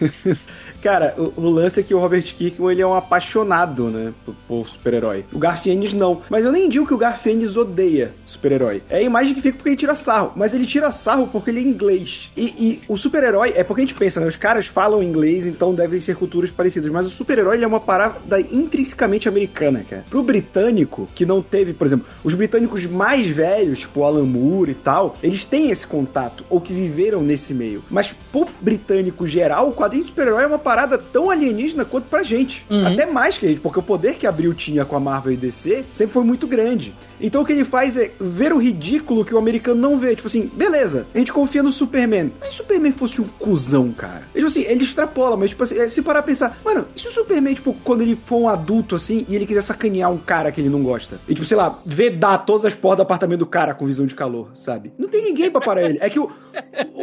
[0.82, 4.34] Cara, o, o lance é que o Robert Kirkman ele é um apaixonado, né, por,
[4.48, 5.24] por super-herói.
[5.32, 6.22] O Garfienes não.
[6.30, 8.82] Mas eu nem digo que o Garfienes odeia super-herói.
[8.88, 10.32] É a imagem que fica porque ele tira sarro.
[10.36, 12.30] Mas ele tira sarro porque ele é inglês.
[12.36, 14.26] E, e o super-herói é porque a gente pensa, né?
[14.26, 16.90] Os caras falam inglês, então devem ser culturas parecidas.
[16.90, 20.04] Mas o super-herói é uma parada intrinsecamente americana, cara.
[20.08, 24.74] Pro britânico, que não teve, por exemplo, os britânicos mais velhos, tipo Alan Moore e
[24.74, 27.82] tal, eles têm esse contato, ou que viveram nesse meio.
[27.90, 32.22] Mas pro britânico geral, o quadrinho de super-herói é uma parada tão alienígena quanto pra
[32.22, 32.64] gente.
[32.70, 32.86] Uhum.
[32.86, 35.32] Até mais que a gente, porque o poder que a Abril tinha com a Marvel
[35.32, 36.94] e DC sempre foi muito grande.
[37.20, 40.14] Então o que ele faz é ver o ridículo que o americano não vê.
[40.14, 42.32] Tipo assim, beleza, a gente confia no Superman.
[42.40, 44.22] Mas se o Superman fosse um cuzão, cara?
[44.34, 47.12] Tipo assim, ele extrapola, mas tipo assim, se parar a pensar, mano, e se o
[47.12, 50.60] Superman, tipo, quando ele for um adulto assim e ele quiser sacanear um cara que
[50.60, 51.18] ele não gosta?
[51.28, 54.14] E tipo, sei lá, vedar todas as portas do apartamento do cara com visão de
[54.14, 54.92] calor, sabe?
[54.98, 55.98] Não tem ninguém pra parar ele.
[56.00, 56.30] É que o,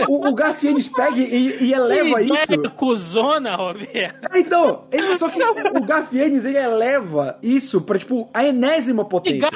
[0.07, 2.53] o, o Garfienes pega e, e eleva que isso.
[2.53, 4.27] ideia cuzona, Roberto.
[4.29, 9.05] Ah, Então, ele, só que o Garfienes, ele eleva isso pra, tipo, a enésima E
[9.05, 9.49] potência.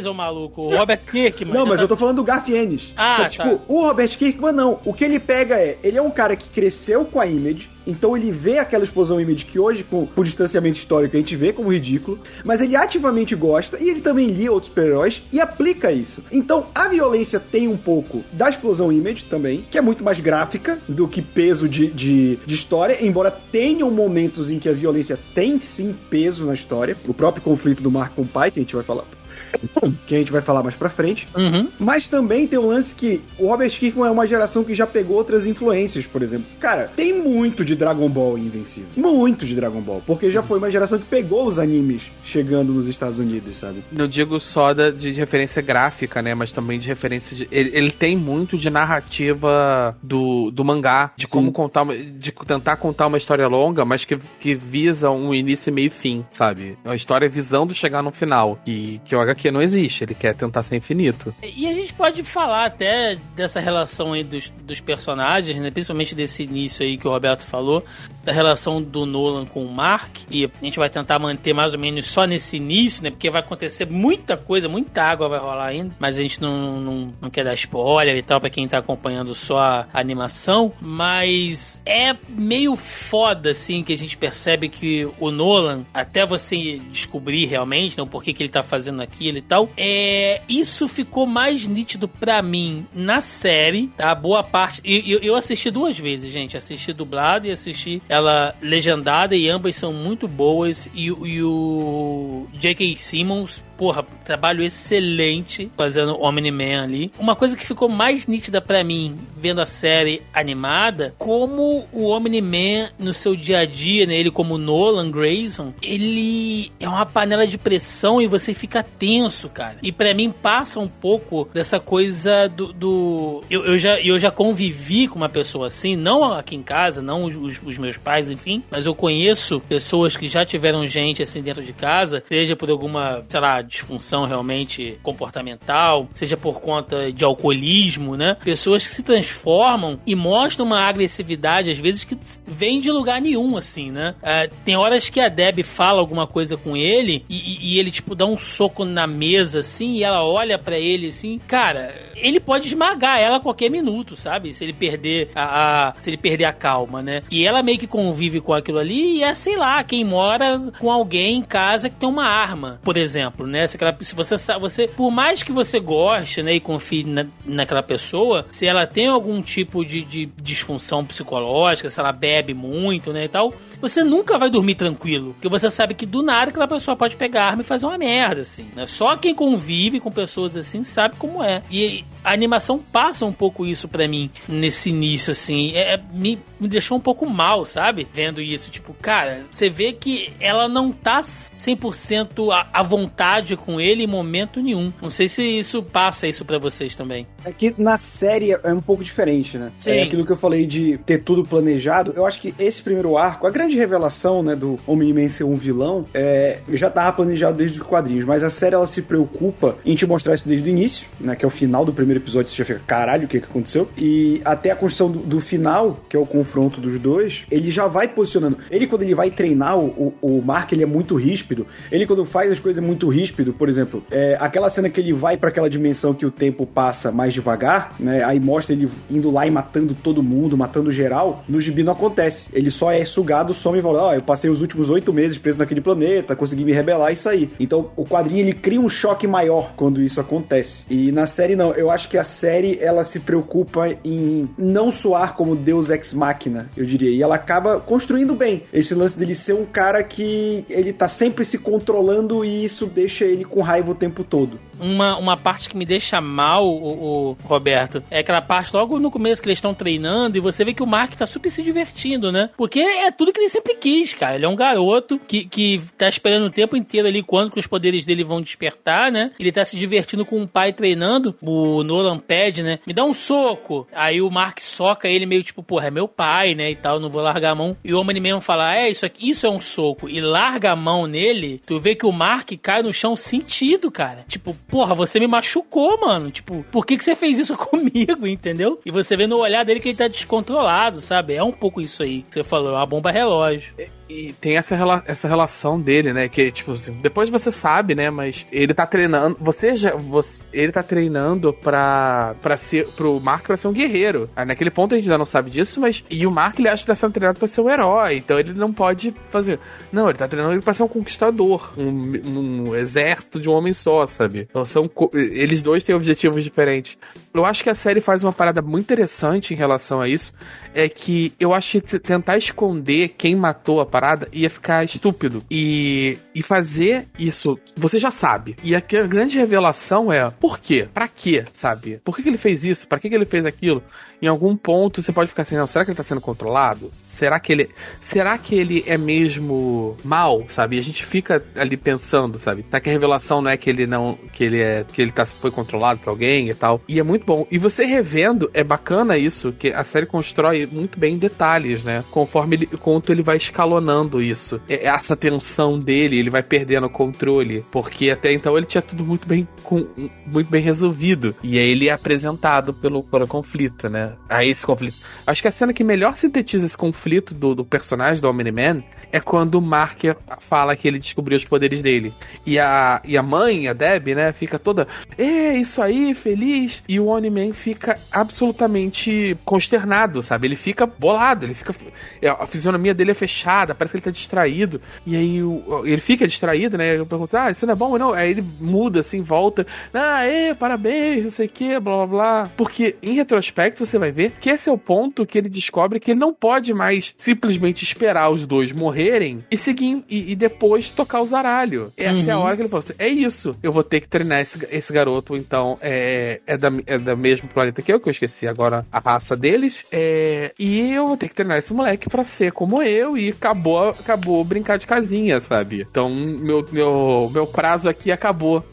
[0.00, 0.62] Garfienes, ô maluco.
[0.62, 1.54] O Robert Kirkman.
[1.54, 2.92] Não, mas eu tô falando do Garfienes.
[2.96, 3.48] Ah, Só que, tá.
[3.48, 4.80] tipo, o Robert Kirkman não.
[4.84, 8.16] O que ele pega é, ele é um cara que cresceu com a Image, então
[8.16, 11.72] ele vê aquela explosão Image que hoje, com, por distanciamento histórico, a gente vê como
[11.72, 16.22] ridículo, mas ele ativamente gosta e ele também lia outros super-heróis e aplica isso.
[16.30, 20.78] Então, a violência tem um pouco da explosão Image também, que é muito mais gráfica
[20.88, 25.58] do que peso de, de, de história, embora tenham momentos em que a violência tem
[25.58, 26.96] sim peso na história.
[27.06, 29.04] O próprio conflito do Mark com o pai, que a gente vai falar.
[30.06, 31.26] Que a gente vai falar mais pra frente.
[31.36, 31.68] Uhum.
[31.78, 35.16] Mas também tem um lance que o Robert Kirkman é uma geração que já pegou
[35.16, 36.46] outras influências, por exemplo.
[36.58, 38.88] Cara, tem muito de Dragon Ball Invencível.
[38.96, 40.02] Muito de Dragon Ball.
[40.06, 43.82] Porque já foi uma geração que pegou os animes chegando nos Estados Unidos, sabe?
[43.92, 46.34] Não digo só da, de referência gráfica, né?
[46.34, 47.48] Mas também de referência de.
[47.50, 51.52] Ele, ele tem muito de narrativa do, do mangá, de como Sim.
[51.52, 51.84] contar
[52.18, 56.24] de tentar contar uma história longa, mas que, que visa um início, meio e fim,
[56.32, 56.78] sabe?
[56.84, 58.58] É uma história visando chegar no final.
[58.64, 61.32] Que, que o HQ não existe, ele quer tentar ser infinito.
[61.40, 65.70] E a gente pode falar até dessa relação aí dos, dos personagens, né?
[65.70, 67.84] Principalmente desse início aí que o Roberto falou,
[68.24, 70.16] da relação do Nolan com o Mark.
[70.30, 73.10] E a gente vai tentar manter mais ou menos só nesse início, né?
[73.10, 75.94] Porque vai acontecer muita coisa, muita água vai rolar ainda.
[75.98, 79.34] Mas a gente não, não, não quer dar spoiler e tal pra quem tá acompanhando
[79.34, 80.72] só a animação.
[80.80, 87.46] Mas é meio foda, assim, que a gente percebe que o Nolan, até você descobrir
[87.46, 89.02] realmente, né, o porquê que ele tá fazendo
[89.38, 94.14] e tal, é, isso ficou mais nítido pra mim na série, tá?
[94.14, 94.80] Boa parte.
[94.84, 96.56] e- Eu, eu assisti duas vezes, gente.
[96.56, 100.88] Assisti dublado e assisti ela legendada, e ambas são muito boas.
[100.94, 102.96] E, e o J.K.
[102.96, 107.10] Simmons, porra, trabalho excelente fazendo Omni-Man ali.
[107.18, 112.90] Uma coisa que ficou mais nítida pra mim vendo a série animada, como o Omni-Man
[112.98, 117.56] no seu dia a dia, né, ele como Nolan Grayson, ele é uma panela de
[117.56, 119.78] pressão e você fica tenso, cara.
[119.82, 122.72] E pra mim passa um pouco dessa coisa do...
[122.74, 127.00] do- Eu, eu já, eu já convivi com uma pessoa assim, não aqui em casa,
[127.00, 131.40] não os- os meus pais, enfim, mas eu conheço pessoas que já tiveram gente assim
[131.40, 137.24] dentro de casa, seja por alguma, sei lá, disfunção realmente comportamental, seja por conta de
[137.24, 138.36] alcoolismo, né?
[138.44, 143.56] Pessoas que se transformam e mostram uma agressividade, às vezes, que vem de lugar nenhum,
[143.56, 144.14] assim, né?
[144.22, 148.14] Ah, tem horas que a Deb fala alguma coisa com ele e, e- ele, tipo,
[148.16, 152.66] dá um soco na mesa, assim, e ela olha pra ele, assim, cara, ele pode
[152.66, 154.52] esmagar ela a qualquer minuto, sabe?
[154.52, 157.22] Se ele perder a, a- se ele perder a calma, né?
[157.30, 160.90] E ela meio que convive com aquilo ali e é, sei lá, quem mora com
[160.90, 163.59] alguém em casa que tem uma arma, por exemplo, né?
[163.66, 167.26] Se, aquela, se você sabe, você, por mais que você goste, né, e confie na,
[167.44, 173.12] naquela pessoa, se ela tem algum tipo de, de disfunção psicológica, se ela bebe muito,
[173.12, 176.68] né, e tal, você nunca vai dormir tranquilo, porque você sabe que do nada aquela
[176.68, 178.86] pessoa pode pegar arma e fazer uma merda, assim, né?
[178.86, 181.62] Só quem convive com pessoas assim sabe como é.
[181.70, 185.72] E a animação passa um pouco isso pra mim nesse início, assim.
[185.72, 188.06] É, é- me, me deixou um pouco mal, sabe?
[188.12, 188.70] Vendo isso.
[188.70, 194.06] Tipo, cara, você vê que ela não tá 100% à, à vontade com ele em
[194.06, 194.92] momento nenhum.
[195.00, 197.26] Não sei se isso passa isso pra vocês também.
[197.44, 199.70] É que na série é um pouco diferente, né?
[199.78, 199.90] Sim.
[199.92, 202.12] É aquilo que eu falei de ter tudo planejado.
[202.14, 206.04] Eu acho que esse primeiro arco, a grande revelação, né, do Omni-Man ser um vilão,
[206.14, 210.06] é, já tava planejado desde os quadrinhos, mas a série ela se preocupa em te
[210.06, 212.64] mostrar isso desde o início, né, que é o final do primeiro episódio, você já
[212.64, 213.88] fica, caralho, o que que aconteceu?
[213.96, 217.86] E até a construção do, do final, que é o confronto dos dois, ele já
[217.86, 218.58] vai posicionando.
[218.70, 221.66] Ele, quando ele vai treinar, o, o, o Mark, ele é muito ríspido.
[221.90, 225.36] Ele, quando faz as coisas muito ríspido, por exemplo, é, aquela cena que ele vai
[225.36, 228.22] pra aquela dimensão que o tempo passa mais devagar, né?
[228.24, 231.44] Aí mostra ele indo lá e matando todo mundo, matando geral.
[231.48, 232.48] No gibi não acontece.
[232.52, 235.58] Ele só é sugado, some e fala: Ó, eu passei os últimos oito meses preso
[235.58, 237.50] naquele planeta, consegui me rebelar e sair.
[237.58, 240.84] Então o quadrinho ele cria um choque maior quando isso acontece.
[240.90, 241.72] E na série não.
[241.72, 246.68] Eu acho que a série ela se preocupa em não soar como Deus ex machina,
[246.76, 247.10] eu diria.
[247.10, 251.44] E ela acaba construindo bem esse lance dele ser um cara que ele tá sempre
[251.44, 254.58] se controlando e isso deixa ele com raiva o tempo todo.
[254.78, 259.10] Uma, uma parte que me deixa mal, o, o Roberto, é aquela parte logo no
[259.10, 262.32] começo que eles estão treinando e você vê que o Mark tá super se divertindo,
[262.32, 262.48] né?
[262.56, 264.36] Porque é tudo que ele sempre quis, cara.
[264.36, 267.66] Ele é um garoto que, que tá esperando o tempo inteiro ali quando que os
[267.66, 269.32] poderes dele vão despertar, né?
[269.38, 272.78] Ele tá se divertindo com o pai treinando, o Nolan pede, né?
[272.86, 273.86] Me dá um soco.
[273.92, 276.70] Aí o Mark soca ele meio tipo, porra, é meu pai, né?
[276.70, 277.76] E tal, não vou largar a mão.
[277.84, 280.08] E o homem mesmo fala, é, isso aqui, isso é um soco.
[280.08, 284.24] E larga a mão nele, tu vê que o Mark cai no chão sentido, cara.
[284.28, 286.30] Tipo, porra, você me machucou, mano.
[286.30, 288.80] Tipo, por que, que você fez isso comigo, entendeu?
[288.84, 291.34] E você vê no olhar dele que ele tá descontrolado, sabe?
[291.34, 293.99] É um pouco isso aí que você falou, é uma bomba relógio relógio.
[294.10, 296.28] E tem essa, rela essa relação dele, né?
[296.28, 298.10] Que, tipo assim, depois você sabe, né?
[298.10, 299.36] Mas ele tá treinando.
[299.40, 299.94] Você já.
[299.94, 302.88] Você, ele tá treinando pra, pra ser.
[302.88, 304.28] pro Mark pra ser um guerreiro.
[304.34, 306.04] Aí, naquele ponto a gente ainda não sabe disso, mas.
[306.10, 308.16] E o Mark ele acha que tá sendo treinado pra ser um herói.
[308.16, 309.60] Então ele não pode fazer.
[309.92, 311.70] Não, ele tá treinando ele pra ser um conquistador.
[311.78, 314.48] Um, um exército de um homem só, sabe?
[314.50, 314.90] Então são.
[315.14, 316.98] Eles dois têm objetivos diferentes.
[317.32, 320.32] Eu acho que a série faz uma parada muito interessante em relação a isso
[320.74, 323.99] é que eu acho que tentar esconder quem matou a parada
[324.32, 325.44] ia ficar estúpido.
[325.50, 328.56] E, e fazer isso, você já sabe.
[328.62, 330.88] E a grande revelação é por quê?
[330.92, 332.00] Pra quê, sabe?
[332.04, 332.88] Por que, que ele fez isso?
[332.88, 333.82] Pra que, que ele fez aquilo?
[334.22, 336.90] Em algum ponto você pode ficar assim, não, será que ele tá sendo controlado?
[336.92, 337.70] Será que ele.
[338.00, 340.76] Será que ele é mesmo mal, sabe?
[340.76, 342.62] E a gente fica ali pensando, sabe?
[342.62, 344.18] Tá que a revelação não é que ele não.
[344.32, 344.84] que ele é.
[344.92, 346.80] que ele tá, foi controlado por alguém e tal.
[346.86, 347.46] E é muito bom.
[347.50, 352.04] E você revendo, é bacana isso, que a série constrói muito bem detalhes, né?
[352.10, 354.60] Conforme ele, quanto ele vai escalonando isso.
[354.68, 357.64] É, essa tensão dele, ele vai perdendo o controle.
[357.70, 359.86] Porque até então ele tinha tudo muito bem, com,
[360.26, 361.34] muito bem resolvido.
[361.42, 364.09] E aí ele é apresentado pelo, pelo conflito, né?
[364.28, 364.96] A esse conflito.
[365.26, 368.82] Acho que a cena que melhor sintetiza esse conflito do, do personagem do Omni-Man
[369.12, 370.02] é quando o Mark
[370.38, 372.12] fala que ele descobriu os poderes dele.
[372.46, 374.86] E a, e a mãe, a Deb, né, fica toda,
[375.18, 376.82] é, isso aí, feliz.
[376.88, 380.46] E o Omni-Man fica absolutamente consternado, sabe?
[380.46, 381.74] Ele fica bolado, ele fica.
[382.22, 384.80] É, a fisionomia dele é fechada, parece que ele tá distraído.
[385.06, 386.96] E aí o, ele fica distraído, né?
[386.96, 388.12] Eu pergunto, ah, isso não é bom ou não?
[388.12, 389.66] Aí ele muda assim, volta.
[389.92, 392.50] Ah, é, parabéns, não sei o que, blá blá blá.
[392.56, 396.10] Porque em retrospecto você vai ver que esse é o ponto que ele descobre que
[396.12, 401.20] ele não pode mais simplesmente esperar os dois morrerem e seguir e, e depois tocar
[401.20, 401.92] o zaralho.
[401.96, 402.28] Essa uhum.
[402.28, 402.44] é a uhum.
[402.44, 405.36] hora que ele falou assim: é isso, eu vou ter que treinar esse, esse garoto,
[405.36, 408.98] então é, é, da, é da mesmo planeta que eu, que eu esqueci agora a
[408.98, 409.84] raça deles.
[409.92, 413.90] É, e eu vou ter que treinar esse moleque para ser como eu e acabou,
[413.90, 415.86] acabou brincar de casinha, sabe?
[415.90, 418.64] Então, meu, meu, meu prazo aqui acabou.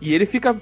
[0.00, 0.54] E ele fica.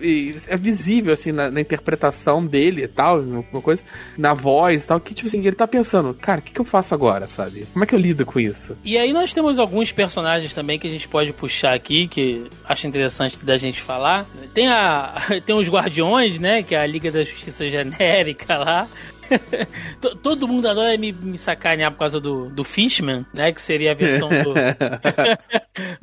[0.49, 3.83] É visível, assim, na, na, interpretação dele e tal, uma coisa,
[4.17, 6.65] na voz e tal, que, tipo assim, ele tá pensando, cara, o que, que eu
[6.65, 7.67] faço agora, sabe?
[7.73, 8.77] Como é que eu lido com isso?
[8.85, 12.87] E aí nós temos alguns personagens também que a gente pode puxar aqui, que acho
[12.87, 14.27] interessante da gente falar.
[14.53, 15.15] Tem a.
[15.45, 16.63] Tem os Guardiões, né?
[16.63, 18.89] Que é a Liga da Justiça Genérica lá.
[20.23, 23.53] Todo mundo adora me, me sacanear por causa do, do Fishman, né?
[23.53, 24.55] Que seria a versão do,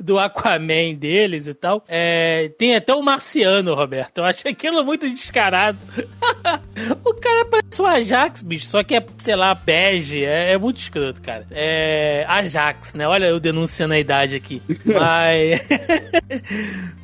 [0.00, 1.84] do Aquaman deles e tal.
[1.88, 4.18] É, tem até o Marciano, Roberto.
[4.18, 5.78] Eu acho aquilo muito descarado.
[7.04, 8.66] o cara parece o Ajax, bicho.
[8.66, 10.24] Só que é, sei lá, bege.
[10.24, 11.46] É, é muito escroto, cara.
[11.50, 13.06] É Ajax, né?
[13.06, 14.62] Olha eu denunciando a idade aqui.
[14.84, 15.60] Mas.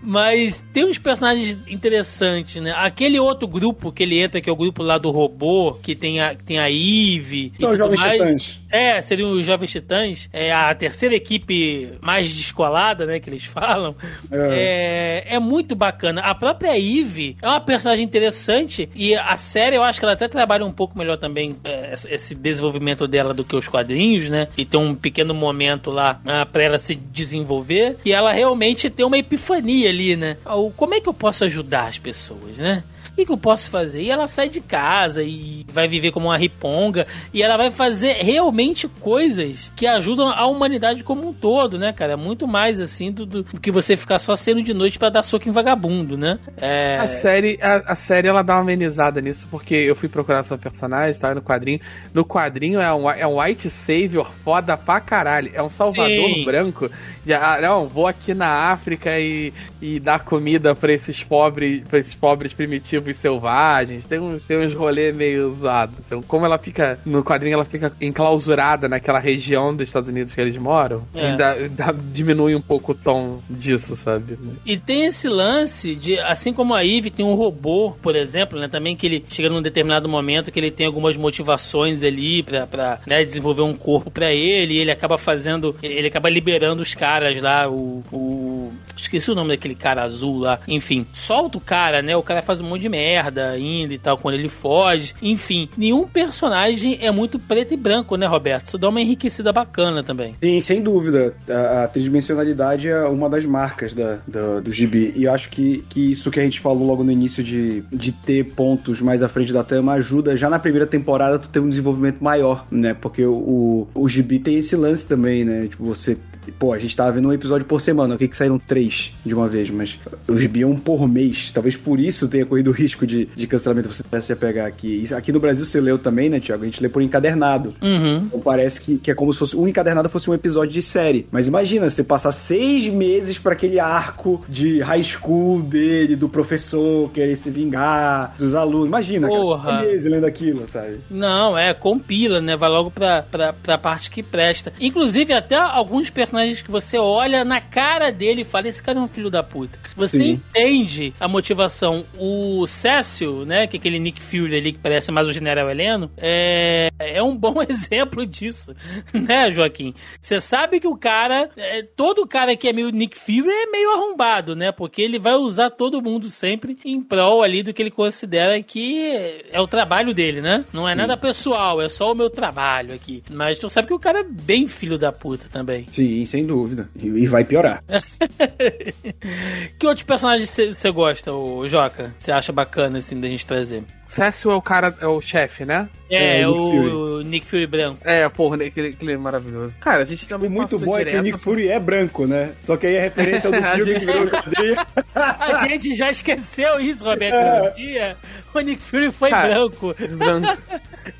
[0.02, 2.72] Mas tem uns personagens interessantes, né?
[2.74, 6.07] Aquele outro grupo que ele entra, que é o grupo lá do robô, que tem
[6.20, 8.12] a, tem a Eve e tudo mais.
[8.12, 8.60] Titãs.
[8.70, 10.28] É, seriam os Jovens Titãs.
[10.32, 13.20] É a terceira equipe mais descolada, né?
[13.20, 13.94] Que eles falam.
[14.30, 15.24] É.
[15.26, 15.36] é.
[15.36, 16.20] É, muito bacana.
[16.22, 20.28] A própria Eve é uma personagem interessante e a série eu acho que ela até
[20.28, 24.48] trabalha um pouco melhor também é, esse desenvolvimento dela do que os quadrinhos, né?
[24.56, 29.04] E tem um pequeno momento lá ah, para ela se desenvolver e ela realmente tem
[29.04, 30.36] uma epifania ali, né?
[30.76, 32.82] Como é que eu posso ajudar as pessoas, né?
[33.18, 34.02] Que, que eu posso fazer?
[34.02, 37.06] E ela sai de casa e vai viver como uma riponga.
[37.34, 42.16] E ela vai fazer realmente coisas que ajudam a humanidade como um todo, né, cara?
[42.16, 45.48] Muito mais assim do, do que você ficar só sendo de noite para dar soco
[45.48, 46.38] em vagabundo, né?
[46.58, 46.98] É...
[46.98, 50.56] A série, a, a, série ela dá uma amenizada nisso, porque eu fui procurar essa
[50.56, 51.80] personagem, tá no quadrinho.
[52.14, 55.50] No quadrinho é um, é um white savior foda pra caralho.
[55.52, 56.44] É um salvador Sim.
[56.44, 56.90] branco.
[57.26, 59.52] Já, ah, não, vou aqui na África e,
[59.82, 64.74] e dar comida para esses pobres, para esses pobres primitivos selvagens, tem, um, tem uns
[64.74, 65.96] rolês meio zoados.
[66.06, 70.40] Então, como ela fica, no quadrinho, ela fica enclausurada naquela região dos Estados Unidos que
[70.40, 71.30] eles moram, é.
[71.30, 74.38] ainda, ainda diminui um pouco o tom disso, sabe?
[74.64, 78.68] E tem esse lance de, assim como a Eve tem um robô, por exemplo, né,
[78.68, 83.00] também que ele chega num determinado momento que ele tem algumas motivações ali pra, pra
[83.06, 87.40] né, desenvolver um corpo para ele, e ele acaba fazendo, ele acaba liberando os caras
[87.40, 90.60] lá, o, o esqueci o nome daquele cara azul lá.
[90.66, 92.16] Enfim, solta o cara, né?
[92.16, 95.14] O cara faz um monte de merda ainda e tal, quando ele foge.
[95.22, 98.66] Enfim, nenhum personagem é muito preto e branco, né, Roberto?
[98.66, 100.34] Isso dá uma enriquecida bacana também.
[100.42, 101.34] Sim, sem dúvida.
[101.48, 105.12] A, a tridimensionalidade é uma das marcas da, da, do gibi.
[105.16, 108.44] E acho que, que isso que a gente falou logo no início de, de ter
[108.44, 112.22] pontos mais à frente da trama ajuda já na primeira temporada tu ter um desenvolvimento
[112.22, 112.94] maior, né?
[112.94, 115.66] Porque o, o, o gibi tem esse lance também, né?
[115.68, 116.16] Tipo, você
[116.58, 119.34] Pô, a gente tava vendo um episódio por semana, o que que saíram três de
[119.34, 121.50] uma vez, mas os um por mês.
[121.50, 125.04] Talvez por isso tenha corrido o risco de, de cancelamento você tivesse a pegar aqui.
[125.14, 126.62] Aqui no Brasil você leu também, né, Tiago?
[126.62, 127.74] A gente lê por encadernado.
[127.80, 128.24] Uhum.
[128.26, 131.26] Então parece que, que é como se fosse um encadernado fosse um episódio de série.
[131.30, 137.10] Mas imagina, você passar seis meses para aquele arco de high school dele, do professor
[137.10, 138.88] querer se vingar, dos alunos.
[138.88, 139.64] Imagina, Porra.
[139.64, 140.98] cara, seis meses lendo aquilo, sabe?
[141.10, 142.56] Não, é, compila, né?
[142.56, 144.72] Vai logo pra, pra, pra parte que presta.
[144.80, 149.02] Inclusive, até alguns personagens que você olha na cara dele e fala: esse cara é
[149.02, 149.78] um filho da puta.
[149.96, 150.30] Você Sim.
[150.30, 152.04] entende a motivação.
[152.18, 153.66] O Cécio, né?
[153.66, 157.36] Que é aquele Nick Fury ali que parece mais o General Heleno, é, é um
[157.36, 158.74] bom exemplo disso,
[159.12, 159.94] né, Joaquim?
[160.20, 163.90] Você sabe que o cara, é, todo cara que é meio Nick Fury é meio
[163.92, 164.72] arrombado, né?
[164.72, 169.42] Porque ele vai usar todo mundo sempre em prol ali do que ele considera que
[169.50, 170.64] é o trabalho dele, né?
[170.72, 173.22] Não é nada pessoal, é só o meu trabalho aqui.
[173.30, 175.86] Mas tu sabe que o cara é bem filho da puta também.
[175.90, 176.88] Sim, sem dúvida.
[177.00, 177.82] E, e vai piorar.
[179.78, 182.14] que outros personagens você gosta, o Joca?
[182.18, 183.84] Você acha bacana, assim, da gente trazer?
[184.06, 185.88] Cécio é o cara, é o chefe, né?
[186.10, 187.98] É, É, Nick o Nick Fury branco.
[188.04, 189.76] É, porra, aquele, aquele é maravilhoso.
[189.78, 192.26] Cara, a gente também muito passou bom é que o direto Nick Fury é branco,
[192.26, 192.52] né?
[192.62, 194.86] Só que aí a referência é do filme gente- que virou.
[195.14, 197.34] A gente já esqueceu isso, Roberto.
[197.34, 197.70] É.
[197.70, 198.16] Um dia
[198.54, 199.94] o Nick Fury foi Cara, branco.
[200.16, 200.62] branco.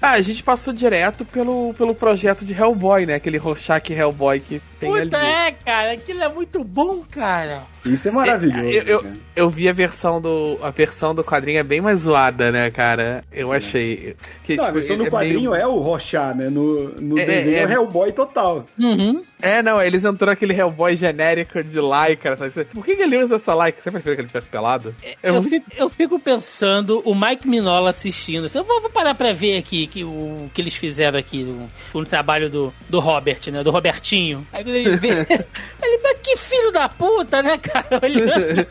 [0.01, 3.14] Ah, a gente passou direto pelo, pelo projeto de Hellboy, né?
[3.16, 5.26] Aquele Rorschach Hellboy que tem Puta, ali.
[5.26, 5.93] é, cara.
[5.93, 7.62] Aquilo é muito bom, cara.
[7.93, 8.61] Isso é maravilhoso.
[8.68, 9.14] Eu, eu, cara.
[9.36, 13.24] eu vi a versão do a versão do quadrinho é bem mais zoada, né, cara?
[13.32, 14.14] Eu achei
[14.45, 16.49] que Não, a tipo, versão é do quadrinho meio- é o Rorschach, né?
[16.49, 18.64] No, no É, desenho é, é- o Hellboy total.
[18.78, 19.22] Uhum.
[19.41, 22.64] É, não, eles entrou aquele Hellboy genérico de Lycra, sabe?
[22.66, 23.80] Por que, ele usa essa Lycra?
[23.82, 24.93] Você prefere que ele tivesse pelado?
[25.03, 28.47] É Eu muito- fico, eu fico pensando, o Mike Minola assistindo.
[28.47, 31.68] assim, eu vou, vou parar pra ver aqui que, o que eles fizeram aqui no,
[31.95, 33.62] no trabalho do, do Robert, né?
[33.62, 34.45] Do Robertinho.
[34.53, 35.09] Aí quando ele vê.
[35.30, 37.78] ele, mas que filho da puta, né, cara?
[38.03, 38.66] Olhando.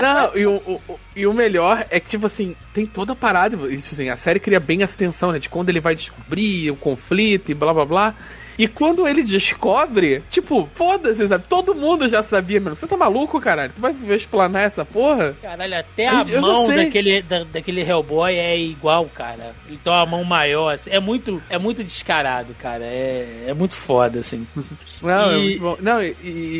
[0.00, 3.56] Não, e o, o- e o melhor é que, tipo assim, tem toda a parada.
[3.72, 5.38] Isso, assim, a série cria bem essa tensão, né?
[5.38, 8.14] De quando ele vai descobrir o conflito e blá blá blá.
[8.58, 11.46] E quando ele descobre, tipo, foda-se, sabe?
[11.48, 12.76] Todo mundo já sabia, mano.
[12.76, 13.72] Você tá maluco, caralho?
[13.74, 15.36] Tu vai explanar essa porra?
[15.42, 16.76] Caralho, até a Eu mão sei.
[16.84, 19.54] daquele, da- daquele Hellboy é igual, cara.
[19.68, 20.90] Ele tem uma mão maior, assim.
[20.90, 22.84] É muito, é muito descarado, cara.
[22.84, 24.46] É, é muito foda, assim.
[25.02, 25.76] Não, é E- muito bom.
[25.80, 26.14] Não, e,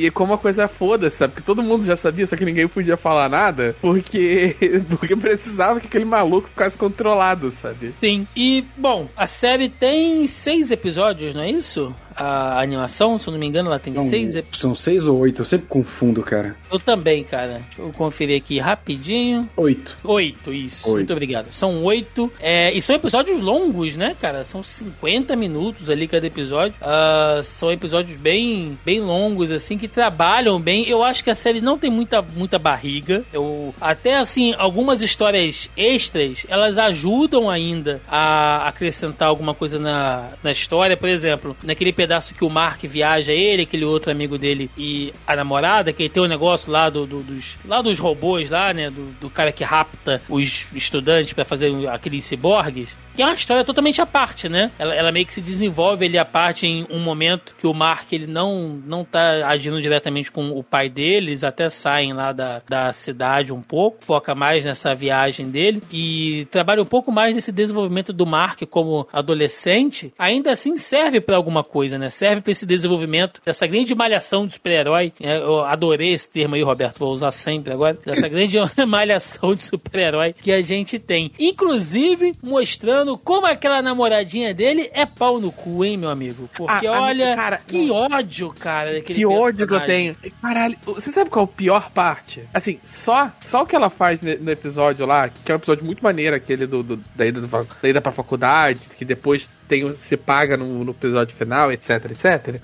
[0.06, 1.32] e como a coisa é foda, sabe?
[1.34, 4.56] Porque todo mundo já sabia, só que ninguém podia falar nada, porque,
[4.98, 7.94] porque precisava que aquele maluco ficasse controlado, sabe?
[8.00, 8.26] Sim.
[8.36, 11.85] E, bom, a série tem seis episódios, não é isso?
[11.88, 12.05] you.
[12.16, 14.60] A animação, se eu não me engano, ela tem São, seis episódios.
[14.60, 16.56] são seis ou oito, eu sempre confundo, cara.
[16.72, 17.62] Eu também, cara.
[17.68, 19.48] Deixa eu conferir aqui rapidinho.
[19.56, 19.96] Oito.
[20.02, 20.86] Oito, isso.
[20.88, 20.96] Oito.
[20.96, 21.52] Muito obrigado.
[21.52, 22.32] São oito.
[22.40, 24.44] É, e são episódios longos, né, cara?
[24.44, 26.74] São 50 minutos ali cada episódio.
[26.80, 30.88] Ah, são episódios bem, bem longos, assim, que trabalham bem.
[30.88, 33.22] Eu acho que a série não tem muita, muita barriga.
[33.32, 40.50] Eu, até, assim, algumas histórias extras, elas ajudam ainda a acrescentar alguma coisa na, na
[40.50, 40.96] história.
[40.96, 45.34] Por exemplo, naquele pedaço que o Mark viaja, ele, aquele outro amigo dele e a
[45.36, 48.90] namorada, que tem o negócio lá do, do- dos, lá dos robôs lá, né?
[48.90, 52.96] Do, do cara que rapta os estudantes pra fazer aqueles ciborgues.
[53.16, 54.70] Que é uma história totalmente à parte, né?
[54.78, 58.12] Ela, ela meio que se desenvolve ali à parte em um momento que o Mark
[58.12, 62.60] ele não, não tá agindo diretamente com o pai dele, eles até saem lá da,
[62.68, 67.50] da cidade um pouco, foca mais nessa viagem dele e trabalha um pouco mais nesse
[67.50, 70.12] desenvolvimento do Mark como adolescente.
[70.18, 72.10] Ainda assim serve pra alguma coisa, né?
[72.10, 75.14] Serve pra esse desenvolvimento dessa grande malhação de super-herói.
[75.18, 75.38] né?
[75.38, 77.96] Eu adorei esse termo aí, Roberto, vou usar sempre agora.
[78.04, 81.32] Dessa grande malhação de super-herói que a gente tem.
[81.38, 86.48] Inclusive mostrando como aquela namoradinha dele é pau no cu, hein, meu amigo?
[86.56, 88.16] Porque Ah, olha, amigo, cara, que nossa.
[88.16, 90.16] ódio, cara, daquele Que ódio que eu tenho.
[90.40, 92.42] Caralho, você sabe qual é a pior parte?
[92.54, 96.02] Assim, só, só o que ela faz no episódio lá, que é um episódio muito
[96.02, 100.16] maneiro, aquele do, do- da, ida do, da ida pra faculdade, que depois tem, se
[100.16, 102.60] paga no, no episódio final, etc, etc.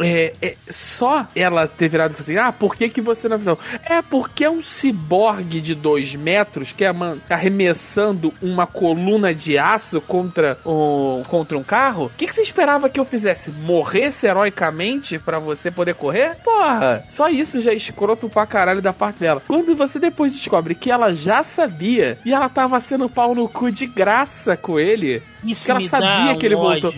[0.00, 3.36] é, é, só ela ter virado e falado assim: ah, por que, que você não
[3.36, 3.58] avisou?
[3.88, 9.58] É porque é um ciborgue de dois metros que é man- arremessando uma coluna de
[9.58, 12.06] aço contra um, contra um carro?
[12.06, 13.50] O que, que você esperava que eu fizesse?
[13.50, 16.36] Morresse heroicamente pra você poder correr?
[16.42, 19.42] Porra, só isso já é escroto pra caralho da parte dela.
[19.46, 23.70] Quando você depois descobre que ela já sabia e ela tava sendo pau no cu
[23.70, 26.92] de graça com ele, Isso que ela sabia que ele voltou.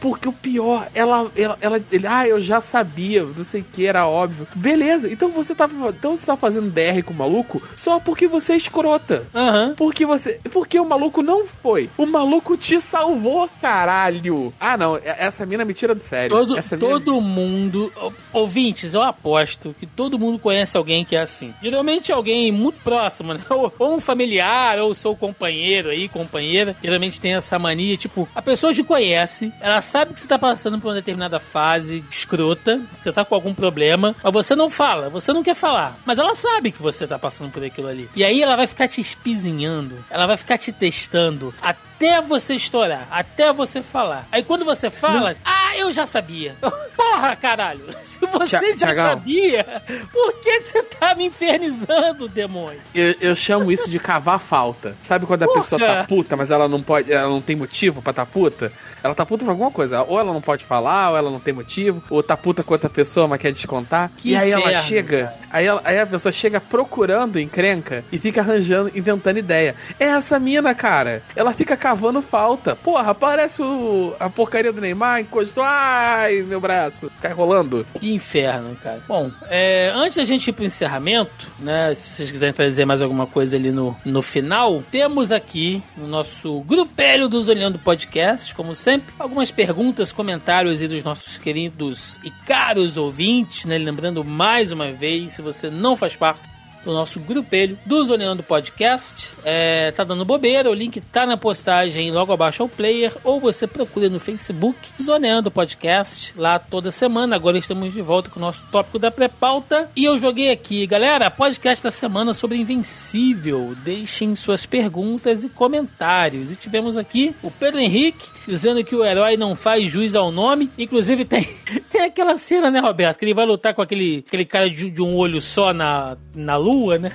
[0.00, 3.86] Porque o pior, ela, ela, ela, ele, ah, eu já sabia, não sei o que,
[3.86, 4.46] era óbvio.
[4.54, 8.54] Beleza, então você tá, então você tá fazendo DR com o maluco só porque você
[8.54, 9.24] é escrota.
[9.34, 9.74] Aham.
[9.76, 11.90] Porque você, porque o maluco não foi.
[11.96, 14.52] O maluco te salvou, caralho.
[14.58, 16.30] Ah, não, essa mina me tira do sério.
[16.36, 21.20] Todo, mina- todo mundo, ou- ouvintes, eu aposto que todo mundo conhece alguém que é
[21.20, 21.52] assim.
[21.62, 23.40] Geralmente alguém muito próximo, né?
[23.50, 26.76] Ou, ou um familiar, ou seu companheiro aí, companheira.
[26.82, 30.78] Geralmente tem essa mania, tipo, a pessoa te conhece, ela sabe que você tá passando
[30.80, 35.32] por uma determinada fase escrota, você tá com algum problema, mas você não fala, você
[35.32, 35.96] não quer falar.
[36.04, 38.10] Mas ela sabe que você tá passando por aquilo ali.
[38.16, 41.86] E aí ela vai ficar te espizinhando, ela vai ficar te testando até
[42.26, 44.26] você estourar, até você falar.
[44.30, 46.54] Aí quando você fala, ah, eu já sabia.
[46.96, 47.84] Porra, caralho.
[48.02, 49.04] Se você Tia- já Tiagão.
[49.10, 49.82] sabia,
[50.12, 52.80] por que, você tá me infernizando, demônio?
[52.94, 54.94] Eu, eu chamo isso de cavar falta.
[55.02, 55.60] Sabe quando a Porra.
[55.60, 58.72] pessoa tá puta, mas ela não pode, ela não tem motivo pra tá puta?
[59.02, 60.02] Ela tá puta por alguma coisa.
[60.02, 62.88] Ou ela não pode falar, ou ela não tem motivo, ou tá puta com outra
[62.90, 64.10] pessoa, mas quer descontar.
[64.16, 65.36] Que e aí ela inferno, chega, cara.
[65.50, 69.74] aí, ela- aí a pessoa chega procurando encrenca e fica arranjando, inventando ideia.
[69.98, 71.22] É essa mina, cara.
[71.34, 72.74] Ela fica cavando falta.
[72.74, 75.62] Porra, parece o, a porcaria do Neymar, encostou.
[75.64, 77.08] Ai, meu braço.
[77.22, 77.86] Cai rolando.
[78.00, 79.00] Que inferno, cara.
[79.06, 81.94] Bom, é, antes da gente ir pro encerramento, né?
[81.94, 86.60] Se vocês quiserem trazer mais alguma coisa ali no, no final, temos aqui no nosso
[86.62, 92.96] grupelho dos Olhando Podcast, como sempre, algumas perguntas, comentários aí dos nossos queridos e caros
[92.96, 93.78] ouvintes, né?
[93.78, 96.55] Lembrando mais uma vez, se você não faz parte
[96.86, 99.32] do nosso grupelho do Zoneando Podcast.
[99.44, 103.66] É, tá dando bobeira, o link tá na postagem logo abaixo ao player, ou você
[103.66, 107.34] procura no Facebook Zoneando Podcast, lá toda semana.
[107.34, 109.90] Agora estamos de volta com o nosso tópico da pré-pauta.
[109.96, 113.74] E eu joguei aqui, galera, podcast da semana sobre Invencível.
[113.82, 116.52] Deixem suas perguntas e comentários.
[116.52, 120.70] E tivemos aqui o Pedro Henrique dizendo que o herói não faz jus ao nome.
[120.78, 121.42] Inclusive tem,
[121.90, 125.02] tem aquela cena, né, Roberto, que ele vai lutar com aquele, aquele cara de, de
[125.02, 127.12] um olho só na, na lua, né?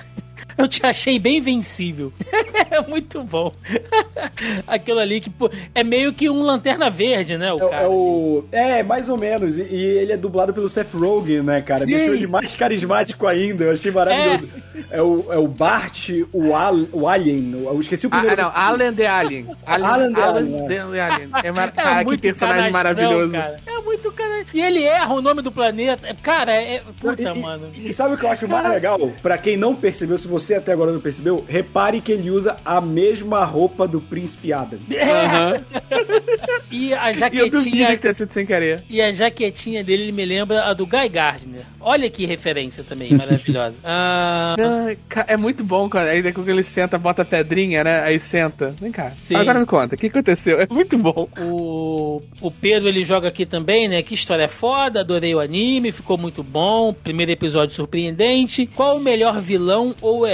[0.56, 2.12] Eu te achei bem vencível.
[2.70, 3.52] é muito bom.
[4.66, 7.52] Aquilo ali que pô, é meio que um lanterna verde, né?
[7.52, 7.82] O É, cara.
[7.82, 8.44] é o.
[8.52, 9.56] É, mais ou menos.
[9.56, 11.80] E, e ele é dublado pelo Seth Rogen, né, cara?
[11.80, 11.86] Sim.
[11.86, 13.64] Deixou ele mais carismático ainda.
[13.64, 14.48] Eu achei maravilhoso.
[14.90, 17.52] É, o, é o Bart, o, Al, o Alien.
[17.64, 18.42] Eu esqueci o Ah, primeiro.
[18.42, 19.46] não, Alan the Alien.
[19.66, 21.28] Alan, Alan the Alan Alien, the Alien.
[21.44, 21.68] É mar...
[21.72, 23.32] É Cara, que muito personagem maravilhoso.
[23.32, 23.60] Cara.
[23.66, 24.44] É muito cara.
[24.52, 26.06] E ele erra o nome do planeta.
[26.06, 26.82] É, Cara, é.
[27.00, 27.70] Puta, E- e- mano.
[27.74, 28.98] E, sabe o que eu acho mais legal?
[29.22, 32.80] Pra quem não percebeu, se você até agora não percebeu, repare que ele usa a
[32.80, 34.78] mesma roupa do Príncipe Adam.
[35.00, 35.60] Aham.
[36.70, 37.86] E a E jaquetinha.
[37.92, 38.82] que tenha sido sem querer.
[38.88, 41.60] E a jaquetinha dele me lembra a do Guy Gardner.
[41.80, 43.78] Olha que referência também, maravilhosa.
[43.84, 44.54] Ah,
[45.26, 46.10] É muito bom, cara.
[46.10, 48.02] Aí quando ele senta, bota a pedrinha, né?
[48.02, 48.74] Aí senta.
[48.80, 49.12] Vem cá.
[49.22, 49.34] Sim.
[49.36, 50.60] Agora me conta, o que aconteceu?
[50.60, 51.28] É muito bom.
[51.40, 54.02] O, o Pedro ele joga aqui também, né?
[54.02, 56.92] Que história foda, adorei o anime, ficou muito bom.
[56.92, 58.66] Primeiro episódio surpreendente.
[58.66, 60.31] Qual o melhor vilão ou herói?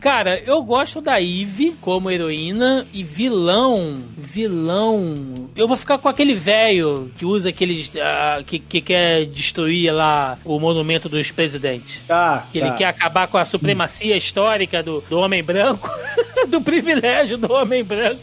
[0.00, 3.94] Cara, eu gosto da Eve como heroína e vilão.
[4.16, 5.48] Vilão.
[5.56, 7.90] Eu vou ficar com aquele velho que usa aqueles.
[7.96, 12.00] ah, que, que quer destruir lá o monumento dos presidentes.
[12.06, 12.66] Tá, Que tá.
[12.66, 15.90] ele quer acabar com a supremacia histórica do, do homem branco,
[16.48, 18.20] do privilégio do homem branco.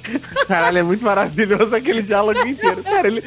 [0.48, 2.84] Caralho, é muito maravilhoso aquele diálogo inteiro.
[2.84, 3.24] Cara, ele,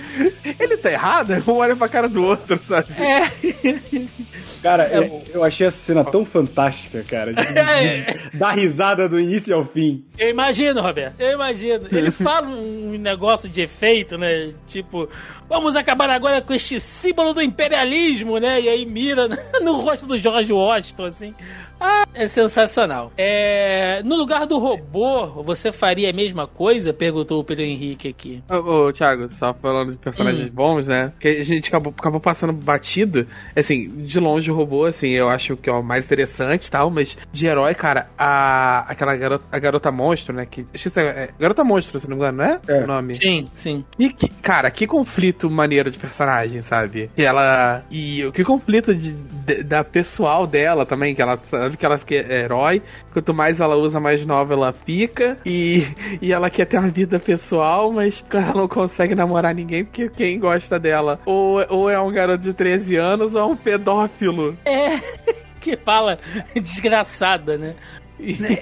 [0.59, 1.43] ele tá errado?
[1.47, 2.89] Um olha pra cara do outro, sabe?
[4.63, 7.33] Cara, É eu, eu achei essa cena tão fantástica, cara.
[7.33, 10.05] De, de dar risada do início ao fim.
[10.19, 11.87] Eu imagino, Roberto, eu imagino.
[11.91, 14.53] Ele fala um negócio de efeito, né?
[14.67, 15.09] Tipo,
[15.49, 18.61] vamos acabar agora com este símbolo do imperialismo, né?
[18.61, 19.29] E aí mira
[19.63, 21.35] no rosto do George Washington, assim.
[21.83, 23.11] Ah, é sensacional.
[23.17, 26.93] É, no lugar do robô, você faria a mesma coisa?
[26.93, 28.43] Perguntou o Pedro Henrique aqui.
[28.51, 30.53] Ô, ô, Thiago, só falando de personagens Hum.
[30.53, 31.11] bons, né?
[31.19, 33.27] Que a gente acabou, acabou passando batido.
[33.57, 36.91] Assim, de longe, de robô, assim, eu acho que é o mais interessante e tal,
[36.91, 40.47] mas de herói, cara, a, aquela garota, a garota monstro, né?
[40.47, 42.61] Que, é, é, garota monstro, se não me engano, não é?
[42.69, 42.85] é.
[42.85, 43.15] O nome.
[43.15, 43.85] Sim, sim.
[43.99, 47.11] E que, cara, que conflito maneiro de personagem, sabe?
[47.17, 47.85] E ela.
[47.91, 52.15] E que conflito de, de, da pessoal dela também, que ela sabe que ela fica
[52.15, 52.83] herói.
[53.13, 55.39] Quanto mais ela usa, mais nova ela fica.
[55.45, 55.87] E,
[56.21, 60.39] e ela quer ter uma vida pessoal, mas ela não consegue namorar ninguém porque quem
[60.39, 64.40] gosta dela ou, ou é um garoto de 13 anos ou é um pedófilo.
[64.65, 64.99] É.
[65.61, 66.19] que fala
[66.55, 67.75] desgraçada, né?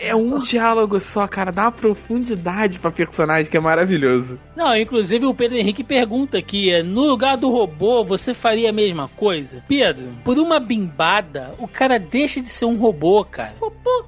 [0.00, 1.50] É um diálogo só, cara.
[1.50, 4.38] Dá uma profundidade pra personagem que é maravilhoso.
[4.56, 8.72] Não, inclusive o Pedro Henrique pergunta aqui: é, no lugar do robô, você faria a
[8.72, 9.62] mesma coisa?
[9.66, 13.54] Pedro, por uma bimbada, o cara deixa de ser um robô, cara.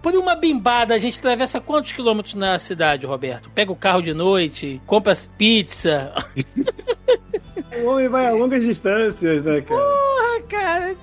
[0.01, 3.51] Por uma bimbada, a gente atravessa quantos quilômetros na cidade, Roberto?
[3.51, 6.13] Pega o carro de noite, compra pizza.
[7.83, 9.81] O homem vai a longas distâncias, né, cara?
[9.81, 10.97] Porra, cara.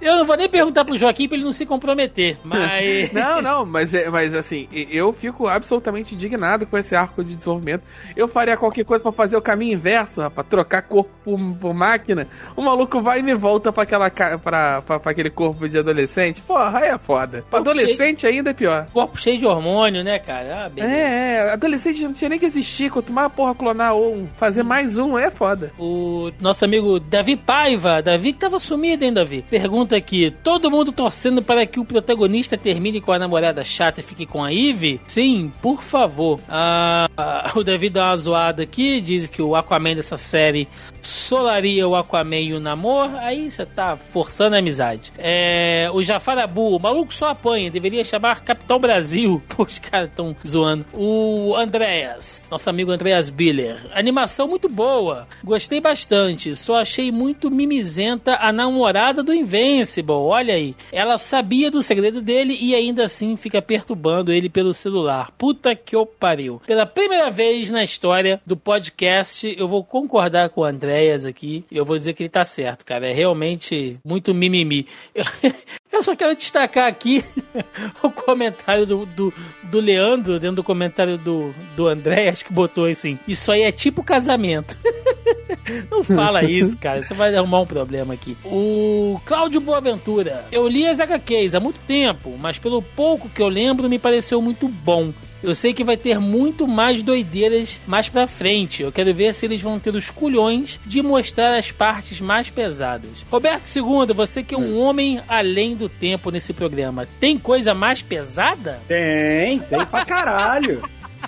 [0.00, 3.12] Eu não vou nem perguntar pro Joaquim pra ele não se comprometer, mas.
[3.12, 7.82] não, não, mas, é, mas assim, eu fico absolutamente indignado com esse arco de desenvolvimento.
[8.16, 12.26] Eu faria qualquer coisa para fazer o caminho inverso, rapaz, trocar corpo por, por, máquina.
[12.56, 16.40] O maluco vai e me volta pra, aquela, pra, pra, pra aquele corpo de adolescente.
[16.40, 17.44] Porra, aí é foda.
[17.50, 18.34] Pra adolescente cheio...
[18.34, 18.86] ainda é pior.
[18.92, 20.66] Corpo cheio de hormônio, né, cara?
[20.66, 22.90] Ah, é, é, adolescente não tinha nem que existir.
[22.90, 25.59] Quanto mais porra clonar ou fazer mais um, é foda.
[25.78, 29.44] O nosso amigo Davi Paiva, Davi que tava sumido, hein, Davi?
[29.48, 34.02] Pergunta aqui: todo mundo torcendo para que o protagonista termine com a namorada chata e
[34.02, 35.00] fique com a Eve?
[35.06, 36.40] Sim, por favor.
[36.48, 37.08] Ah,
[37.54, 40.68] o Davi dá uma zoada aqui, diz que o Aquaman dessa série
[41.10, 45.12] solaria o Aquaman e o Namor, aí você tá forçando a amizade.
[45.18, 49.42] É, o Jafarabu, o maluco só apanha, deveria chamar Capitão Brasil.
[49.50, 50.86] Pô, os caras tão zoando.
[50.94, 53.78] O Andreas, nosso amigo Andreas Biller.
[53.92, 60.76] Animação muito boa, gostei bastante, só achei muito mimizenta a namorada do Invincible, olha aí.
[60.92, 65.32] Ela sabia do segredo dele e ainda assim fica perturbando ele pelo celular.
[65.36, 66.62] Puta que o pariu.
[66.66, 71.64] Pela primeira vez na história do podcast, eu vou concordar com o André ideias aqui.
[71.70, 73.08] E eu vou dizer que ele tá certo, cara.
[73.08, 74.86] É realmente muito mimimi.
[75.14, 75.24] Eu,
[75.92, 77.24] eu só quero destacar aqui
[78.02, 79.32] o comentário do, do,
[79.64, 83.72] do, Leandro, dentro do comentário do, do André, acho que botou assim: Isso aí é
[83.72, 84.78] tipo casamento.
[85.90, 87.02] Não fala isso, cara.
[87.02, 88.36] Você vai arrumar um problema aqui.
[88.44, 90.44] O Cláudio Boaventura.
[90.50, 94.40] Eu li as HQs há muito tempo, mas pelo pouco que eu lembro, me pareceu
[94.40, 95.12] muito bom.
[95.42, 98.82] Eu sei que vai ter muito mais doideiras mais pra frente.
[98.82, 103.24] Eu quero ver se eles vão ter os culhões de mostrar as partes mais pesadas.
[103.30, 108.02] Roberto II, você que é um homem além do tempo nesse programa, tem coisa mais
[108.02, 108.80] pesada?
[108.86, 110.82] Tem, tem pra caralho.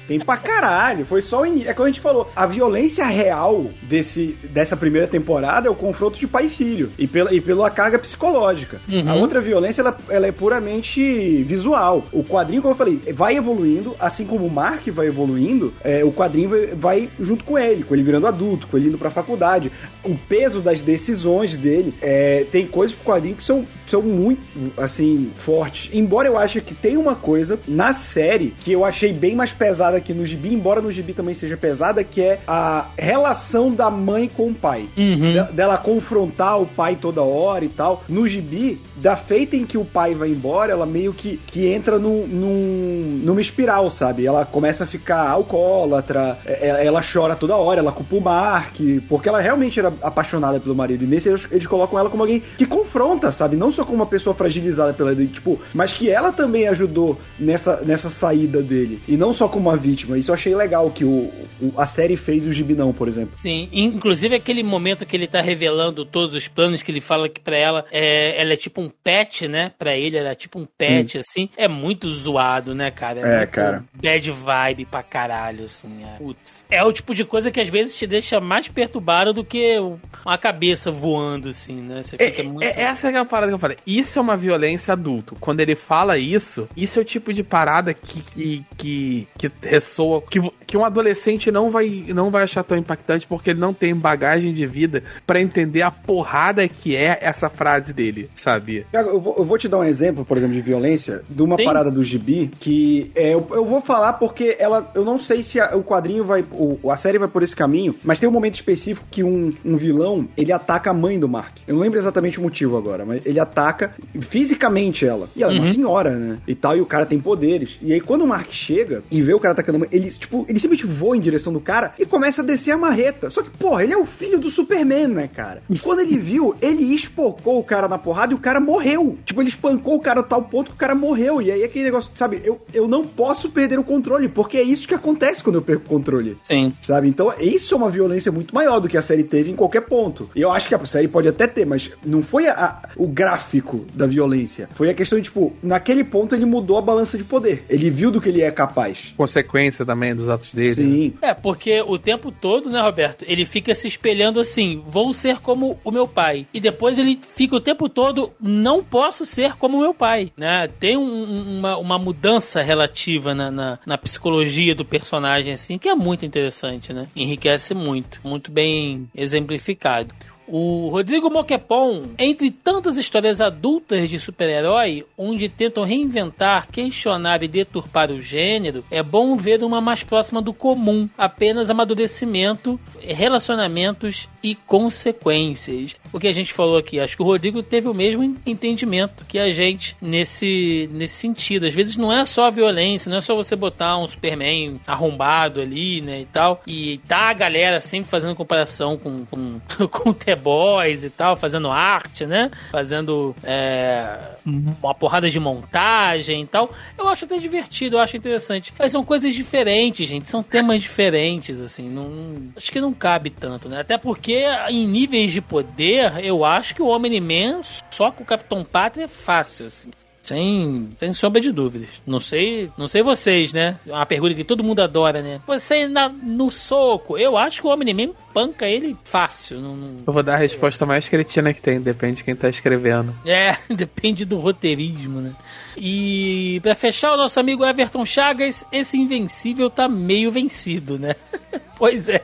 [0.07, 1.05] Tem pra caralho.
[1.07, 1.70] Foi só o início.
[1.70, 6.18] É como a gente falou, a violência real desse, dessa primeira temporada é o confronto
[6.18, 6.90] de pai e filho.
[6.99, 8.80] E pela, e pela carga psicológica.
[8.90, 9.09] Uhum.
[9.09, 12.05] A outra violência, ela, ela é puramente visual.
[12.12, 16.12] O quadrinho, como eu falei, vai evoluindo, assim como o Mark vai evoluindo, é, o
[16.12, 19.70] quadrinho vai, vai, junto com ele, com ele virando adulto, com ele indo pra faculdade.
[20.05, 24.43] O peso das decisões dele, é, tem coisas pro quadrinho que são, são muito,
[24.76, 25.90] assim, fortes.
[25.93, 29.81] Embora eu ache que tem uma coisa na série que eu achei bem mais pesada
[29.82, 33.90] pesada aqui no gibi, embora no gibi também seja pesada, que é a relação da
[33.90, 34.88] mãe com o pai.
[34.96, 35.16] Uhum.
[35.16, 38.04] De, dela confrontar o pai toda hora e tal.
[38.08, 41.98] No gibi, da feita em que o pai vai embora, ela meio que, que entra
[41.98, 44.24] num, num, numa espiral, sabe?
[44.24, 48.76] Ela começa a ficar alcoólatra, é, é, ela chora toda hora, ela culpa o Mark,
[49.08, 51.02] porque ela realmente era apaixonada pelo marido.
[51.02, 53.56] E nesse eles, eles colocam ela como alguém que confronta, sabe?
[53.56, 58.08] Não só como uma pessoa fragilizada pela tipo, mas que ela também ajudou nessa, nessa
[58.08, 59.00] saída dele.
[59.08, 60.18] E não só como uma vítima.
[60.18, 63.38] Isso eu achei legal que o, o a série fez o Gibinão, por exemplo.
[63.38, 67.40] Sim, inclusive aquele momento que ele tá revelando todos os planos, que ele fala que
[67.40, 69.72] pra ela é, ela é tipo um pet, né?
[69.78, 71.18] Pra ele ela é tipo um pet, Sim.
[71.18, 71.50] assim.
[71.56, 73.20] É muito zoado, né, cara?
[73.20, 73.84] É, é cara.
[73.94, 76.04] Bad vibe pra caralho, assim.
[76.04, 76.16] É.
[76.18, 76.64] Putz.
[76.70, 79.78] é o tipo de coisa que às vezes te deixa mais perturbado do que
[80.24, 82.02] uma cabeça voando, assim, né?
[82.02, 82.62] Você fica é, muito...
[82.62, 83.76] é, essa é a parada que eu falei.
[83.86, 85.36] Isso é uma violência adulto.
[85.40, 90.22] Quando ele fala isso, isso é o tipo de parada que, que, que, que ressoa,
[90.22, 93.94] que, que um adolescente não vai, não vai achar tão impactante porque ele não tem
[93.94, 98.86] bagagem de vida para entender a porrada que é essa frase dele, sabe?
[98.92, 101.66] Eu vou, eu vou te dar um exemplo, por exemplo, de violência, de uma tem?
[101.66, 105.60] parada do gibi que é, eu, eu, vou falar porque ela, eu não sei se
[105.60, 108.54] a, o quadrinho vai, o, a série vai por esse caminho, mas tem um momento
[108.54, 111.56] específico que um, um vilão, ele ataca a mãe do Mark.
[111.66, 113.92] Eu não lembro exatamente o motivo agora, mas ele ataca
[114.32, 115.28] fisicamente ela.
[115.36, 115.72] E ela é uma Uhum.
[115.72, 116.38] senhora, né?
[116.46, 117.78] E tal, e o cara tem poderes.
[117.82, 120.86] E aí, quando o Mark chega e vê o cara atacando, ele, tipo, ele simplesmente
[120.86, 123.30] voa em direção do cara e começa a descer a marreta.
[123.30, 125.62] Só que, porra, ele é o filho do Superman, né, cara?
[125.70, 129.18] E quando ele viu, ele espocou o cara na porrada e o cara morreu.
[129.24, 131.40] Tipo, ele espancou o cara a tal ponto que o cara morreu.
[131.42, 134.86] E aí, aquele negócio, sabe, eu, eu não posso perder o controle, porque é isso
[134.88, 136.36] que acontece quando eu perco o controle.
[136.42, 136.72] Sim.
[136.82, 137.09] Sabe?
[137.09, 140.30] Então, isso é uma violência muito maior do que a série teve em qualquer ponto.
[140.34, 143.07] E eu acho que a série pode até ter, mas não foi a- a- o
[143.07, 144.68] gráfico da violência.
[144.74, 147.64] Foi a questão de, tipo, naquele ponto ele mudou a balança de poder.
[147.68, 149.12] Ele viu do que ele é capaz.
[149.43, 150.68] Consequência também dos atos dele.
[150.68, 150.74] né?
[150.74, 151.12] Sim.
[151.20, 155.78] É, porque o tempo todo, né, Roberto, ele fica se espelhando assim, vou ser como
[155.84, 156.47] o meu pai.
[156.55, 160.68] E depois ele fica o tempo todo, não posso ser como o meu pai, né?
[160.80, 165.95] Tem um- uma, uma mudança relativa na, na, na psicologia do personagem, assim, que é
[165.95, 167.07] muito interessante, né?
[167.14, 170.14] Enriquece muito, muito bem exemplificado.
[170.47, 178.11] O Rodrigo Moquepon, entre tantas histórias adultas de super-herói, onde tentam reinventar, questionar e deturpar
[178.11, 185.97] o gênero, é bom ver uma mais próxima do comum, apenas amadurecimento, relacionamentos e consequências.
[186.12, 189.38] O que a gente falou aqui, acho que o Rodrigo teve o mesmo entendimento que
[189.38, 191.66] a gente nesse, nesse sentido.
[191.66, 195.61] Às vezes não é só a violência, não é só você botar um Superman arrombado
[195.61, 200.31] ali, né, e tal, e tá a galera sempre fazendo comparação com, com, com The
[200.36, 206.70] Boys e tal, fazendo arte, né, fazendo é, uma porrada de montagem e tal.
[206.98, 208.72] Eu acho até divertido, eu acho interessante.
[208.78, 213.68] Mas são coisas diferentes, gente, são temas diferentes, assim, não, acho que não cabe tanto,
[213.68, 217.60] né, até porque em níveis de poder, eu acho que o Homem-Man
[217.90, 219.90] só com o Capitão Pátria é fácil, assim.
[220.22, 221.88] Sem, sem sombra de dúvidas.
[222.06, 223.76] Não sei, não sei vocês, né?
[223.84, 225.40] É uma pergunta que todo mundo adora, né?
[225.48, 227.18] Você na, no soco.
[227.18, 229.60] Eu acho que o Homem-Man panca ele fácil.
[229.60, 232.48] Não, não- Eu vou dar a resposta mais cretina que tem, depende de quem tá
[232.48, 233.14] escrevendo.
[233.24, 235.32] É, depende do roteirismo, né?
[235.76, 241.16] E pra fechar, o nosso amigo Everton Chagas, esse invencível tá meio vencido, né?
[241.78, 242.22] pois é,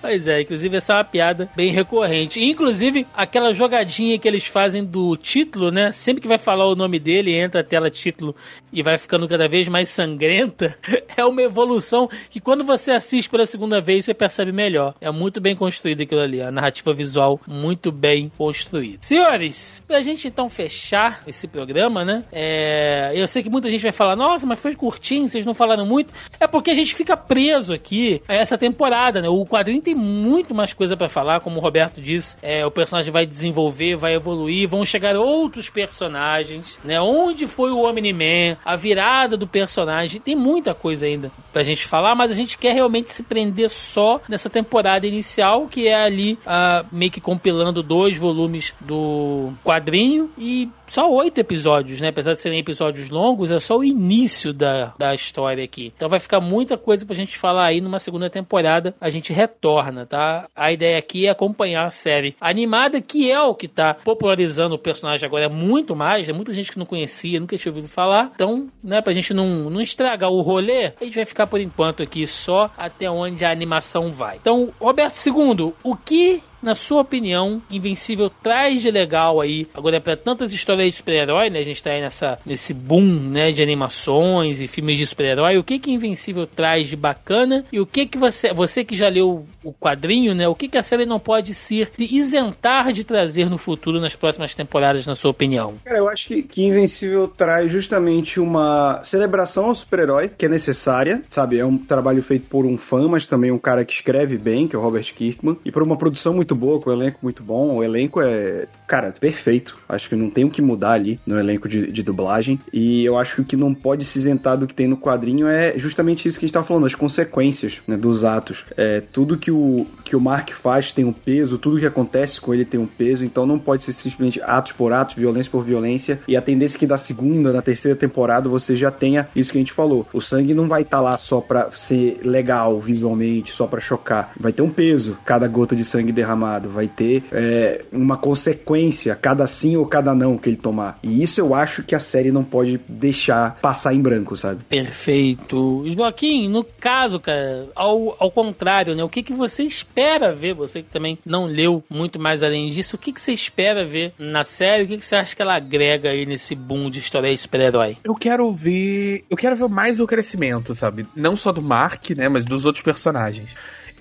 [0.00, 0.42] pois é.
[0.42, 2.40] Inclusive, essa é uma piada bem recorrente.
[2.42, 5.90] Inclusive, aquela jogadinha que eles fazem do título, né?
[5.92, 8.34] Sempre que vai falar o nome dele, entra a tela título
[8.72, 10.76] e vai ficando cada vez mais sangrenta.
[11.16, 14.96] É uma evolução que quando você assiste pela segunda vez, você percebe melhor.
[15.00, 16.40] É muito bem construído aquilo ali.
[16.40, 18.98] A narrativa visual muito bem construída.
[19.02, 22.24] Senhores, pra gente então fechar esse programa, né?
[22.32, 25.84] É, eu sei que muita gente vai falar, nossa, mas foi curtinho, vocês não falaram
[25.84, 26.14] muito.
[26.40, 29.28] É porque a gente fica preso aqui a essa temporada, né?
[29.28, 32.38] O quadrinho tem muito mais coisa pra falar, como o Roberto disse.
[32.40, 36.98] É, o personagem vai desenvolver, vai evoluir, vão chegar outros personagens, né?
[37.00, 40.22] Onde foi o Omni-Man, a virada do personagem.
[40.22, 44.20] Tem muita coisa ainda pra gente falar, mas a gente quer realmente se prender só
[44.26, 45.33] nessa temporada inicial,
[45.70, 52.00] que é ali ah, meio que compilando dois volumes do quadrinho e só oito episódios,
[52.00, 52.08] né?
[52.08, 55.92] Apesar de serem episódios longos, é só o início da, da história aqui.
[55.96, 58.94] Então vai ficar muita coisa pra gente falar aí numa segunda temporada.
[59.00, 60.48] A gente retorna, tá?
[60.54, 64.78] A ideia aqui é acompanhar a série animada, que é o que tá popularizando o
[64.78, 66.28] personagem agora muito mais.
[66.28, 68.30] É muita gente que não conhecia, nunca tinha ouvido falar.
[68.34, 72.02] Então, né, pra gente não, não estragar o rolê, a gente vai ficar por enquanto
[72.02, 74.36] aqui só até onde a animação vai.
[74.36, 80.16] Então, Roberto II, o que na sua opinião, Invencível traz de legal aí, agora para
[80.16, 81.58] tantas histórias de super-herói, né?
[81.60, 85.58] A gente tá aí nessa, nesse boom, né, de animações e filmes de super-herói.
[85.58, 89.08] O que que Invencível traz de bacana e o que que você, você que já
[89.08, 90.48] leu o quadrinho, né?
[90.48, 94.14] O que que a série não pode ser se isentar de trazer no futuro nas
[94.14, 95.74] próximas temporadas, na sua opinião?
[95.84, 101.22] Cara, eu acho que, que Invencível traz justamente uma celebração ao super-herói, que é necessária,
[101.28, 101.58] sabe?
[101.58, 104.74] É um trabalho feito por um fã, mas também um cara que escreve bem, que
[104.74, 107.76] é o Robert Kirkman, e por uma produção muito boa, com um elenco muito bom.
[107.76, 109.76] O elenco é, cara, perfeito.
[109.88, 112.60] Acho que não tem o que mudar ali no elenco de, de dublagem.
[112.72, 115.48] E eu acho que o que não pode se isentar do que tem no quadrinho
[115.48, 118.64] é justamente isso que a gente tá falando, as consequências né, dos atos.
[118.76, 122.54] É, tudo que o, que o Mark faz tem um peso, tudo que acontece com
[122.54, 126.20] ele tem um peso, então não pode ser simplesmente atos por atos, violência por violência.
[126.28, 129.58] E a tendência é que da segunda, na terceira temporada, você já tenha isso que
[129.58, 130.06] a gente falou.
[130.12, 134.32] O sangue não vai estar lá só pra ser legal visualmente, só pra chocar.
[134.38, 136.68] Vai ter um peso, cada gota de sangue derramado.
[136.68, 138.83] Vai ter é, uma consequência,
[139.20, 140.98] cada sim ou cada não que ele tomar.
[141.02, 144.64] E isso eu acho que a série não pode deixar passar em branco, sabe?
[144.64, 145.84] Perfeito.
[145.86, 149.04] Joaquim, no caso, cara, ao, ao contrário, né?
[149.04, 150.54] O que, que você espera ver?
[150.54, 154.12] Você que também não leu muito mais além disso, o que, que você espera ver
[154.18, 154.84] na série?
[154.84, 157.96] O que, que você acha que ela agrega aí nesse boom de história de super-herói?
[158.04, 159.24] Eu quero ver.
[159.28, 161.06] Eu quero ver mais o crescimento, sabe?
[161.14, 162.28] Não só do Mark, né?
[162.28, 163.50] Mas dos outros personagens.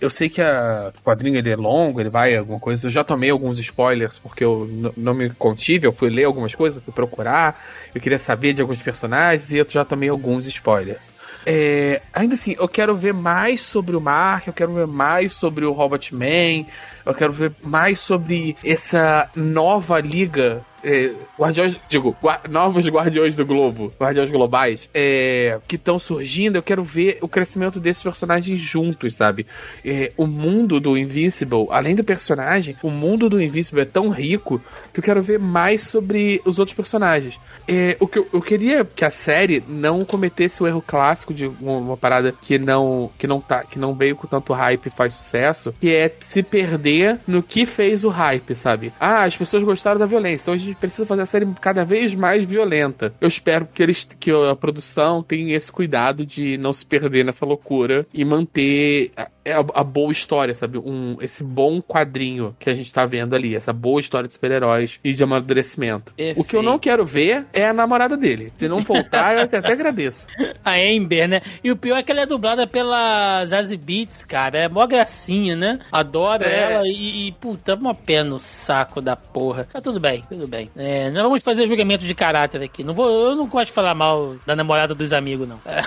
[0.03, 2.85] Eu sei que a, o quadrinho ele é longo, ele vai alguma coisa.
[2.85, 6.83] Eu já tomei alguns spoilers porque eu não me contive, eu fui ler algumas coisas,
[6.83, 7.63] fui procurar,
[7.95, 11.13] eu queria saber de alguns personagens e eu já tomei alguns spoilers.
[11.45, 15.63] É, ainda assim, eu quero ver mais sobre o Mark, eu quero ver mais sobre
[15.63, 16.65] o Robot Man,
[17.05, 22.15] eu quero ver mais sobre essa nova liga é, guardiões, digo,
[22.49, 27.79] novos guardiões do globo, guardiões globais, é, que estão surgindo, eu quero ver o crescimento
[27.79, 29.47] desses personagens juntos, sabe?
[29.85, 34.61] É, o mundo do Invincible, além do personagem, o mundo do Invincible é tão rico
[34.93, 37.39] que eu quero ver mais sobre os outros personagens.
[37.67, 41.47] É, o que eu, eu, queria que a série não cometesse o erro clássico de
[41.47, 44.89] uma, uma, parada que não que não tá que não veio com tanto hype e
[44.89, 46.92] faz sucesso, que é se perder
[47.27, 48.93] no que fez o hype, sabe?
[48.99, 52.13] Ah, as pessoas gostaram da violência, então a gente precisa fazer a série cada vez
[52.15, 53.13] mais violenta.
[53.19, 57.45] Eu espero que eles que a produção tenha esse cuidado de não se perder nessa
[57.45, 59.11] loucura e manter
[59.45, 60.77] é a, a, boa história, sabe?
[60.77, 64.99] Um, esse bom quadrinho que a gente tá vendo ali, essa boa história de super-heróis
[65.03, 66.13] e de amadurecimento.
[66.13, 66.41] Perfeito.
[66.41, 68.53] O que eu não quero ver é a namorada dele.
[68.57, 70.27] Se não voltar, eu até agradeço.
[70.63, 71.41] A Ember, né?
[71.63, 74.59] E o pior é que ela é dublada pela Zazie Beats, cara.
[74.59, 75.79] É mó gracinha, né?
[75.91, 76.73] Adoro é.
[76.73, 79.67] ela e, e, puta, uma pé no saco da porra.
[79.71, 80.69] Tá tudo bem, tudo bem.
[80.75, 82.83] É, não vamos fazer julgamento de caráter aqui.
[82.83, 85.59] Não vou, eu não gosto de falar mal da namorada dos amigos, não.
[85.65, 85.83] É.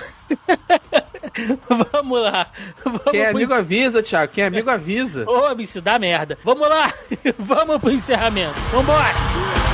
[1.91, 2.51] Vamos lá.
[2.83, 4.31] Vamos Quem é amigo avisa, Thiago.
[4.33, 5.25] Quem é amigo avisa.
[5.29, 6.37] Ô, isso dá merda.
[6.43, 6.93] Vamos lá.
[7.37, 8.59] Vamos pro encerramento.
[8.71, 9.66] Vambora.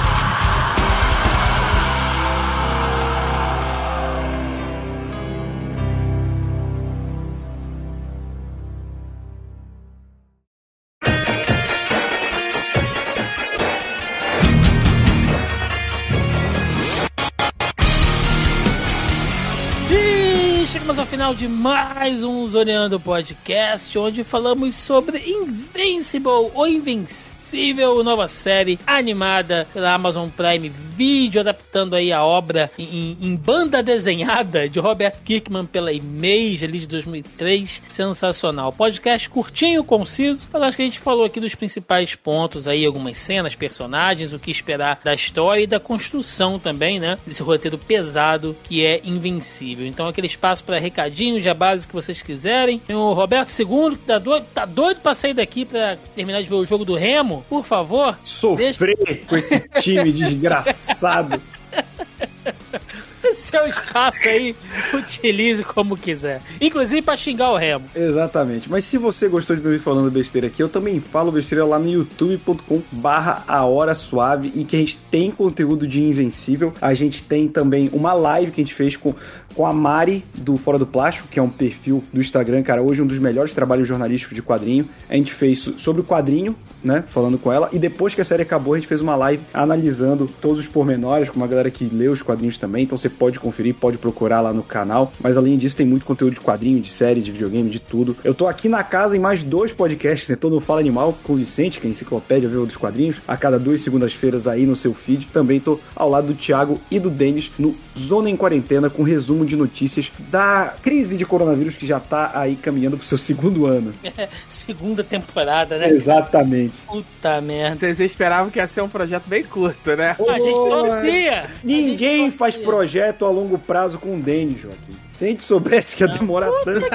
[21.24, 29.67] Final de mais um Zoneando Podcast, onde falamos sobre Invincible ou Invencível nova série animada
[29.71, 35.65] pela Amazon Prime Video, adaptando aí a obra em, em banda desenhada de Robert Kirkman
[35.65, 37.84] pela Image ali de 2003.
[37.88, 38.74] Sensacional.
[38.74, 43.17] Podcast curtinho, conciso, mas acho que a gente falou aqui dos principais pontos aí, algumas
[43.17, 47.19] cenas, personagens, o que esperar da história e da construção também, né?
[47.26, 49.86] Desse roteiro pesado que é Invencível.
[49.86, 52.80] Então aquele espaço para recadinhos, já base que vocês quiserem.
[52.80, 56.49] Tem o Roberto II, que tá doido, tá doido pra sair daqui pra terminar de
[56.49, 58.18] ver o jogo do Remo por favor.
[58.24, 59.28] Sofrer deixa...
[59.28, 61.41] com esse time desgraçado.
[63.34, 64.55] Seu espaço aí,
[64.93, 66.41] utilize como quiser.
[66.59, 67.86] Inclusive para xingar o Remo.
[67.95, 68.70] Exatamente.
[68.70, 71.80] Mas se você gostou de me ouvir falando besteira aqui, eu também falo besteira lá
[71.80, 76.74] no youtube.com barra a hora suave e que a gente tem conteúdo de Invencível.
[76.82, 79.16] A gente tem também uma live que a gente fez com
[79.56, 83.01] com a Mari do Fora do Plástico, que é um perfil do Instagram, cara, hoje
[83.01, 84.88] um dos melhores trabalhos jornalísticos de quadrinho.
[85.10, 88.43] A gente fez sobre o quadrinho, né, falando com ela, e depois que a série
[88.43, 92.08] acabou, a gente fez uma live analisando todos os pormenores, com uma galera que lê
[92.08, 95.12] os quadrinhos também, então você pode conferir, pode procurar lá no canal.
[95.22, 98.16] Mas além disso, tem muito conteúdo de quadrinho, de série, de videogame, de tudo.
[98.24, 100.36] Eu tô aqui na casa em mais dois podcasts, né?
[100.36, 103.38] Tô no Fala Animal com o Vicente, que é a enciclopédia viu, dos quadrinhos, a
[103.38, 105.28] cada duas segundas-feiras aí no seu feed.
[105.32, 109.42] Também tô ao lado do Thiago e do Denis no Zona em Quarentena, com resumo
[109.43, 113.65] resumo de notícias da crise de coronavírus que já tá aí caminhando pro seu segundo
[113.65, 113.93] ano.
[114.49, 115.89] Segunda temporada, né?
[115.89, 116.81] Exatamente.
[116.87, 117.77] Puta merda.
[117.77, 120.15] Vocês esperavam que ia ser um projeto bem curto, né?
[120.17, 121.49] a gente torcia!
[121.63, 122.39] Ninguém torcia.
[122.39, 124.97] faz projeto a longo prazo com o Denis, Joaquim.
[125.24, 126.86] Se a gente soubesse que ia demorar tanto.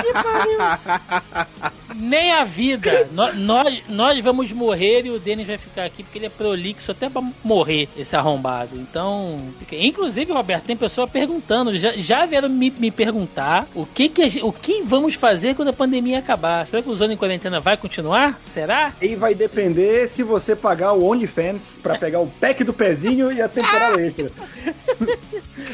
[1.97, 3.09] Nem a vida.
[3.11, 6.93] nós, nós, nós vamos morrer e o Denis vai ficar aqui porque ele é prolixo
[6.93, 8.77] até pra morrer, esse arrombado.
[8.77, 9.41] Então.
[9.73, 11.75] Inclusive, Roberto, tem pessoa perguntando.
[11.79, 15.69] Já, já vieram me, me perguntar o que, que gente, o que vamos fazer quando
[15.69, 16.67] a pandemia acabar.
[16.67, 18.37] Será que o Zona em Quarentena vai continuar?
[18.43, 18.93] Será?
[19.01, 23.41] E vai depender se você pagar o OnlyFans pra pegar o pack do pezinho e
[23.41, 24.31] a temporada extra.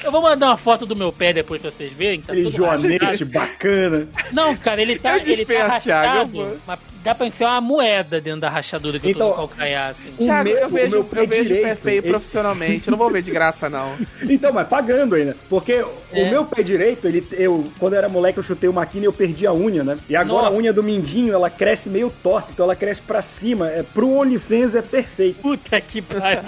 [0.02, 2.20] Eu vou mandar uma foto do meu pé depois pra vocês verem.
[2.20, 4.08] Tá Aquele joanete bacana.
[4.32, 8.48] Não, cara, ele tá, ele tá rachado, mas dá pra enfiar uma moeda dentro da
[8.48, 10.10] rachadura que então, eu tô no calcanhar, assim.
[10.12, 12.08] Thiago, meu, eu vejo, meu eu vejo pé feio ele...
[12.08, 13.94] profissionalmente, eu não vou ver de graça, não.
[14.34, 15.36] Então, mas pagando ainda.
[15.48, 15.72] Porque
[16.12, 16.22] é.
[16.22, 19.06] o meu pé direito, ele, eu, quando eu era moleque, eu chutei uma quina e
[19.06, 19.98] eu perdi a unha, né?
[20.08, 20.56] E agora Nossa.
[20.56, 23.68] a unha do mindinho, ela cresce meio torta, então ela cresce pra cima.
[23.68, 25.40] É, pro OnlyFans é perfeito.
[25.40, 26.42] Puta que pariu.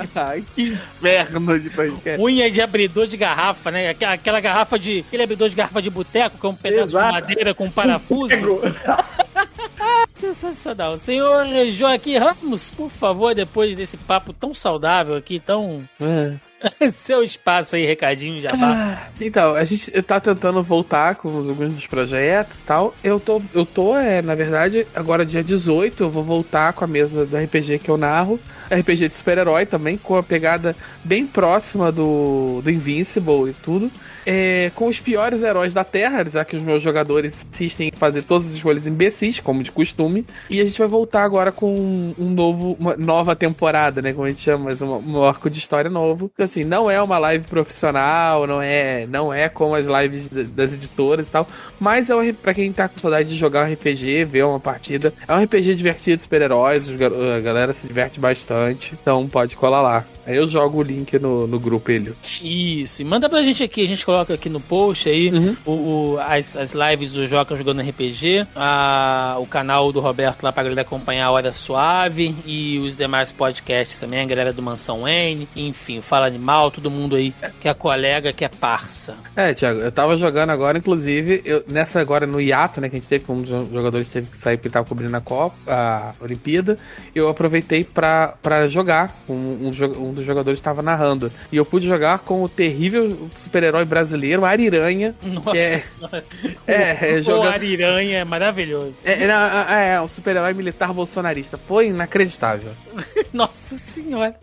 [0.56, 2.22] inferno de podcast.
[2.22, 3.88] Unha de abridor de garrafa, né?
[3.88, 5.00] Aquela, aquela garrafa de.
[5.00, 7.06] Aquele abridor de garrafa de boteco, que é um pedaço Exato.
[7.06, 8.34] de madeira com um parafuso.
[10.14, 10.96] Sensacional.
[10.98, 15.86] Senhor Joaquim Ramos, por favor, depois desse papo tão saudável aqui, tão.
[16.00, 16.34] É.
[16.92, 18.98] Seu espaço aí, recadinho, jabá.
[18.98, 22.94] Ah, então, a gente tá tentando voltar com alguns dos projetos e tal.
[23.02, 26.88] Eu tô, eu tô, é, na verdade, agora dia 18, eu vou voltar com a
[26.88, 28.40] mesa do RPG que eu narro.
[28.70, 33.90] RPG de super-herói também, com a pegada bem próxima do, do Invincible e tudo
[34.26, 38.22] é, com os piores heróis da Terra, já que os meus jogadores insistem em fazer
[38.22, 40.26] todas as escolhas imbecis, como de costume.
[40.50, 44.12] E a gente vai voltar agora com um novo, uma nova temporada, né?
[44.12, 46.30] Como a gente chama, mas um, um arco de história novo.
[46.34, 50.72] Então, assim, não é uma live profissional, não é, não é como as lives das
[50.72, 51.46] editoras e tal.
[51.78, 55.14] Mas é um, pra quem tá com saudade de jogar um RPG, ver uma partida.
[55.28, 58.94] É um RPG divertido, super-heróis, a galera se diverte bastante.
[59.00, 60.04] Então pode colar lá.
[60.26, 62.12] Aí eu jogo o link no, no grupo, ele.
[62.42, 65.56] Isso, e manda pra gente aqui, a gente coloca aqui no post aí Uhum.
[65.64, 65.70] o,
[66.14, 70.62] o- as, as lives do Joca jogando RPG, a, o canal do Roberto lá pra
[70.62, 75.46] galera acompanhar a Hora Suave e os demais podcasts também, a galera do Mansão N,
[75.54, 79.14] enfim, Fala Animal, todo mundo aí que é colega, que é parça.
[79.36, 82.98] É, Thiago, eu tava jogando agora, inclusive, eu, nessa agora no hiato, né, que a
[82.98, 86.12] gente teve, como um dos jogadores teve que sair porque tava cobrindo a Copa, a
[86.20, 86.78] Olimpíada,
[87.14, 89.16] eu aproveitei pra, pra jogar.
[89.28, 89.34] Um,
[89.70, 91.30] um, um dos jogadores estava narrando.
[91.52, 95.14] E eu pude jogar com o terrível super-herói brasileiro, Ariranha.
[95.22, 96.24] Nossa que é, senhora.
[96.66, 97.52] é, é, O jogando.
[97.52, 98.94] Ariranha é maravilhoso.
[99.04, 101.56] É, é, é, um super-herói militar bolsonarista.
[101.56, 102.72] Foi inacreditável.
[103.32, 104.34] Nossa senhora.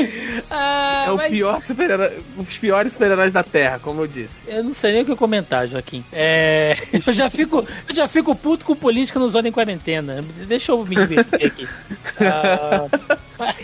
[0.49, 4.35] Ah, é o mas pior super-herói, os piores super-heróis da Terra, como eu disse.
[4.47, 6.03] Eu não sei nem o que comentar, Joaquim.
[6.11, 10.23] É, eu já fico, eu já fico puto com política no Zona em Quarentena.
[10.47, 11.67] Deixa eu me divertir aqui.
[12.19, 12.87] Ah,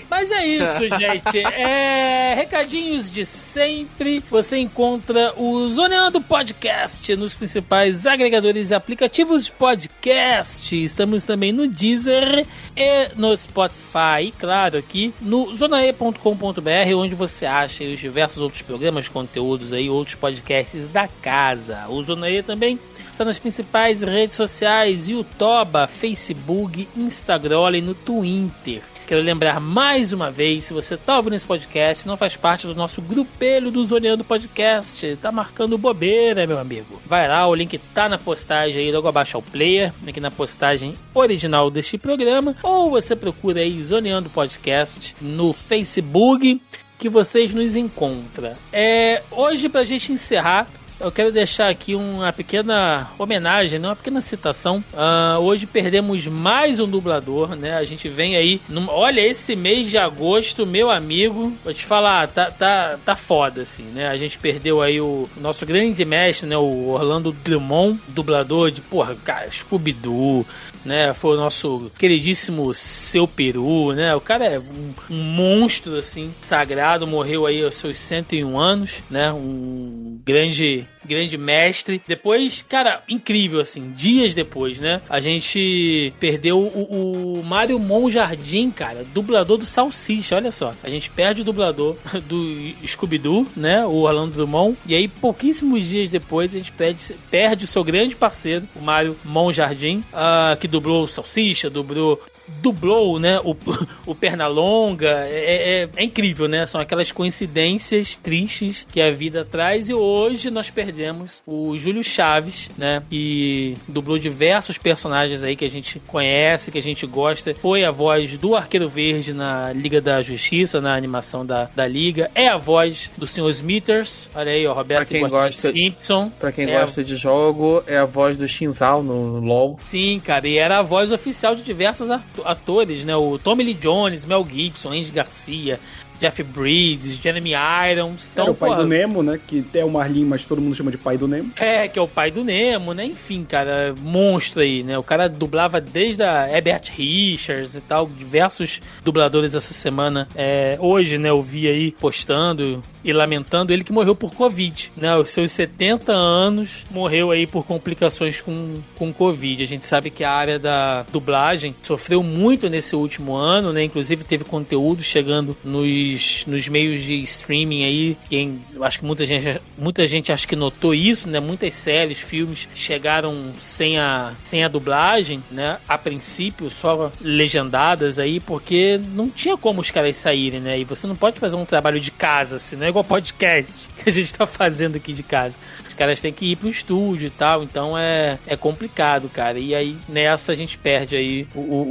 [0.10, 1.40] mas é isso, gente.
[1.40, 4.24] É, recadinhos de sempre.
[4.30, 10.84] Você encontra o Zoneando Podcast nos principais agregadores e aplicativos de podcast.
[10.84, 12.46] Estamos também no Deezer
[12.76, 14.26] e no Spotify.
[14.26, 20.16] E claro, aqui no zonae.com.br, onde você acha os diversos outros programas, conteúdos aí, outros
[20.16, 21.88] podcasts da casa.
[21.90, 22.80] O Zonae também
[23.20, 28.82] está nas principais redes sociais: YouTube, Facebook, Instagram e no Twitter.
[29.10, 32.76] Quero lembrar mais uma vez, se você está ouvindo esse podcast, não faz parte do
[32.76, 37.02] nosso grupelho do Zoneando Podcast, tá marcando bobeira, meu amigo.
[37.08, 40.94] Vai lá, o link tá na postagem aí, logo abaixo ao player, aqui na postagem
[41.12, 46.62] original deste programa, ou você procura aí Zoneando Podcast no Facebook,
[47.00, 48.56] que vocês nos encontram.
[48.72, 50.68] É, hoje, pra gente encerrar,
[51.00, 53.88] eu quero deixar aqui uma pequena homenagem, né?
[53.88, 54.84] uma pequena citação.
[54.94, 57.76] Ah, hoje perdemos mais um dublador, né?
[57.78, 58.60] A gente vem aí.
[58.68, 63.62] num- olha, esse mês de agosto, meu amigo, vou te falar, tá, tá, tá foda,
[63.62, 64.08] assim, né?
[64.10, 66.58] A gente perdeu aí o nosso grande mestre, né?
[66.58, 70.46] O Orlando Drummond, dublador de, porra, cara, Scooby-Doo,
[70.84, 71.14] né?
[71.14, 74.14] Foi o nosso queridíssimo Seu Peru, né?
[74.16, 79.32] O cara é um, um monstro, assim, sagrado, morreu aí aos seus 101 anos, né?
[79.32, 82.02] Um grande grande mestre.
[82.08, 85.02] Depois, cara, incrível, assim, dias depois, né?
[85.10, 90.74] A gente perdeu o, o Mário Monjardim, cara, dublador do Salsicha, olha só.
[90.84, 91.98] A gente perde o dublador
[92.28, 93.86] do Scooby-Doo, né?
[93.86, 94.78] O Orlando Drummond.
[94.86, 99.18] E aí, pouquíssimos dias depois, a gente perde, perde o seu grande parceiro, o Mário
[99.24, 102.22] Monjardim, ah, que dublou Salsicha, dublou
[102.62, 103.56] dublou, né, o,
[104.06, 109.90] o Pernalonga, é, é, é incrível, né, são aquelas coincidências tristes que a vida traz
[109.90, 115.70] e hoje nós perdemos o Júlio Chaves, né, que dublou diversos personagens aí que a
[115.70, 120.22] gente conhece, que a gente gosta, foi a voz do Arqueiro Verde na Liga da
[120.22, 123.50] Justiça, na animação da, da Liga, é a voz do Sr.
[123.50, 126.30] Smithers, olha aí, ó, Roberto Pra quem que gosta gosta- de Simpson.
[126.40, 129.80] Pra quem É a- gosta de jogo, é a voz do Shinzal no LoL.
[129.86, 133.16] Sim, cara, e era a voz oficial de diversos ato- atores, né?
[133.16, 135.80] O Tommy Lee Jones, Mel Gibson, Andy Garcia,
[136.20, 137.52] Jeff Bridges, Jeremy
[137.92, 138.30] Irons.
[138.32, 139.40] Então, Era o pai porra, do Nemo, né?
[139.48, 141.52] Que é o Marlin, mas todo mundo chama de pai do Nemo.
[141.56, 143.06] É, que é o pai do Nemo, né?
[143.06, 144.98] Enfim, cara, monstro aí, né?
[144.98, 150.28] O cara dublava desde a Herbert Richards e tal, diversos dubladores essa semana.
[150.36, 155.10] É, hoje, né, eu vi aí postando e lamentando ele que morreu por Covid, né?
[155.10, 159.64] Aos seus 70 anos, morreu aí por complicações com, com Covid.
[159.64, 163.84] A gente sabe que a área da dublagem sofreu muito nesse último ano, né?
[163.84, 168.18] Inclusive teve conteúdo chegando nos, nos meios de streaming aí.
[168.30, 171.40] Quem, acho que muita gente, muita gente acho que notou isso, né?
[171.40, 175.78] Muitas séries, filmes chegaram sem a, sem a dublagem, né?
[175.88, 180.80] A princípio, só legendadas aí, porque não tinha como os caras saírem, né?
[180.80, 184.10] E você não pode fazer um trabalho de casa, assim, não é igual podcast que
[184.10, 185.56] a gente tá fazendo aqui de casa.
[186.00, 189.60] Caras têm que ir pro estúdio e tal, então é, é complicado, cara.
[189.60, 191.82] E aí nessa a gente perde aí o, o,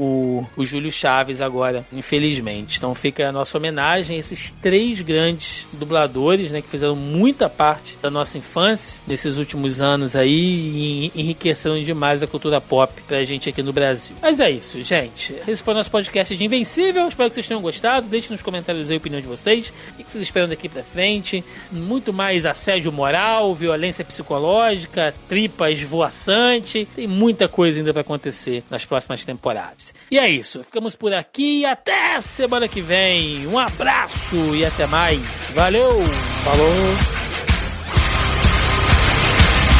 [0.57, 2.79] o, o Júlio Chaves agora, infelizmente.
[2.79, 7.99] Então fica a nossa homenagem a esses três grandes dubladores, né, que fizeram muita parte
[8.01, 13.51] da nossa infância nesses últimos anos aí e enriqueceram demais a cultura pop pra gente
[13.51, 14.17] aqui no Brasil.
[14.23, 15.35] Mas é isso, gente.
[15.47, 17.07] Esse foi o nosso podcast de Invencível.
[17.07, 18.07] Espero que vocês tenham gostado.
[18.07, 19.71] Deixe nos comentários aí a opinião de vocês.
[19.99, 21.45] O que vocês esperam daqui pra frente?
[21.71, 26.87] Muito mais assédio moral, violência psicológica, tripa esvoaçante.
[26.95, 29.95] Tem muita coisa ainda para acontecer nas próximas temporadas.
[30.11, 30.63] E é isso.
[30.65, 33.47] Ficamos por aqui e até semana que vem.
[33.47, 35.21] Um abraço e até mais.
[35.55, 36.05] Valeu!
[36.45, 37.19] Falou!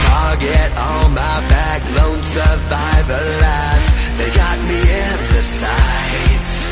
[0.07, 3.89] Target on my back, lone survivor last.
[4.19, 6.69] They got me in the sights.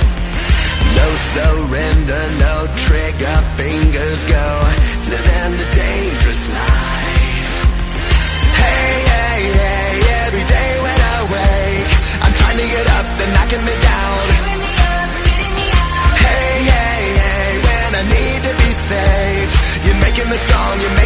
[0.97, 2.56] No surrender, no
[2.86, 4.47] trigger, fingers go.
[5.10, 6.95] Living the dangerous life.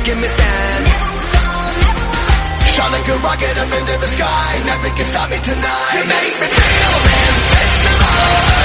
[0.01, 0.87] Making me stand.
[2.73, 5.95] Shot like a rocket up into the sky, nothing can stop me tonight.
[5.95, 8.60] You make me feel invincible.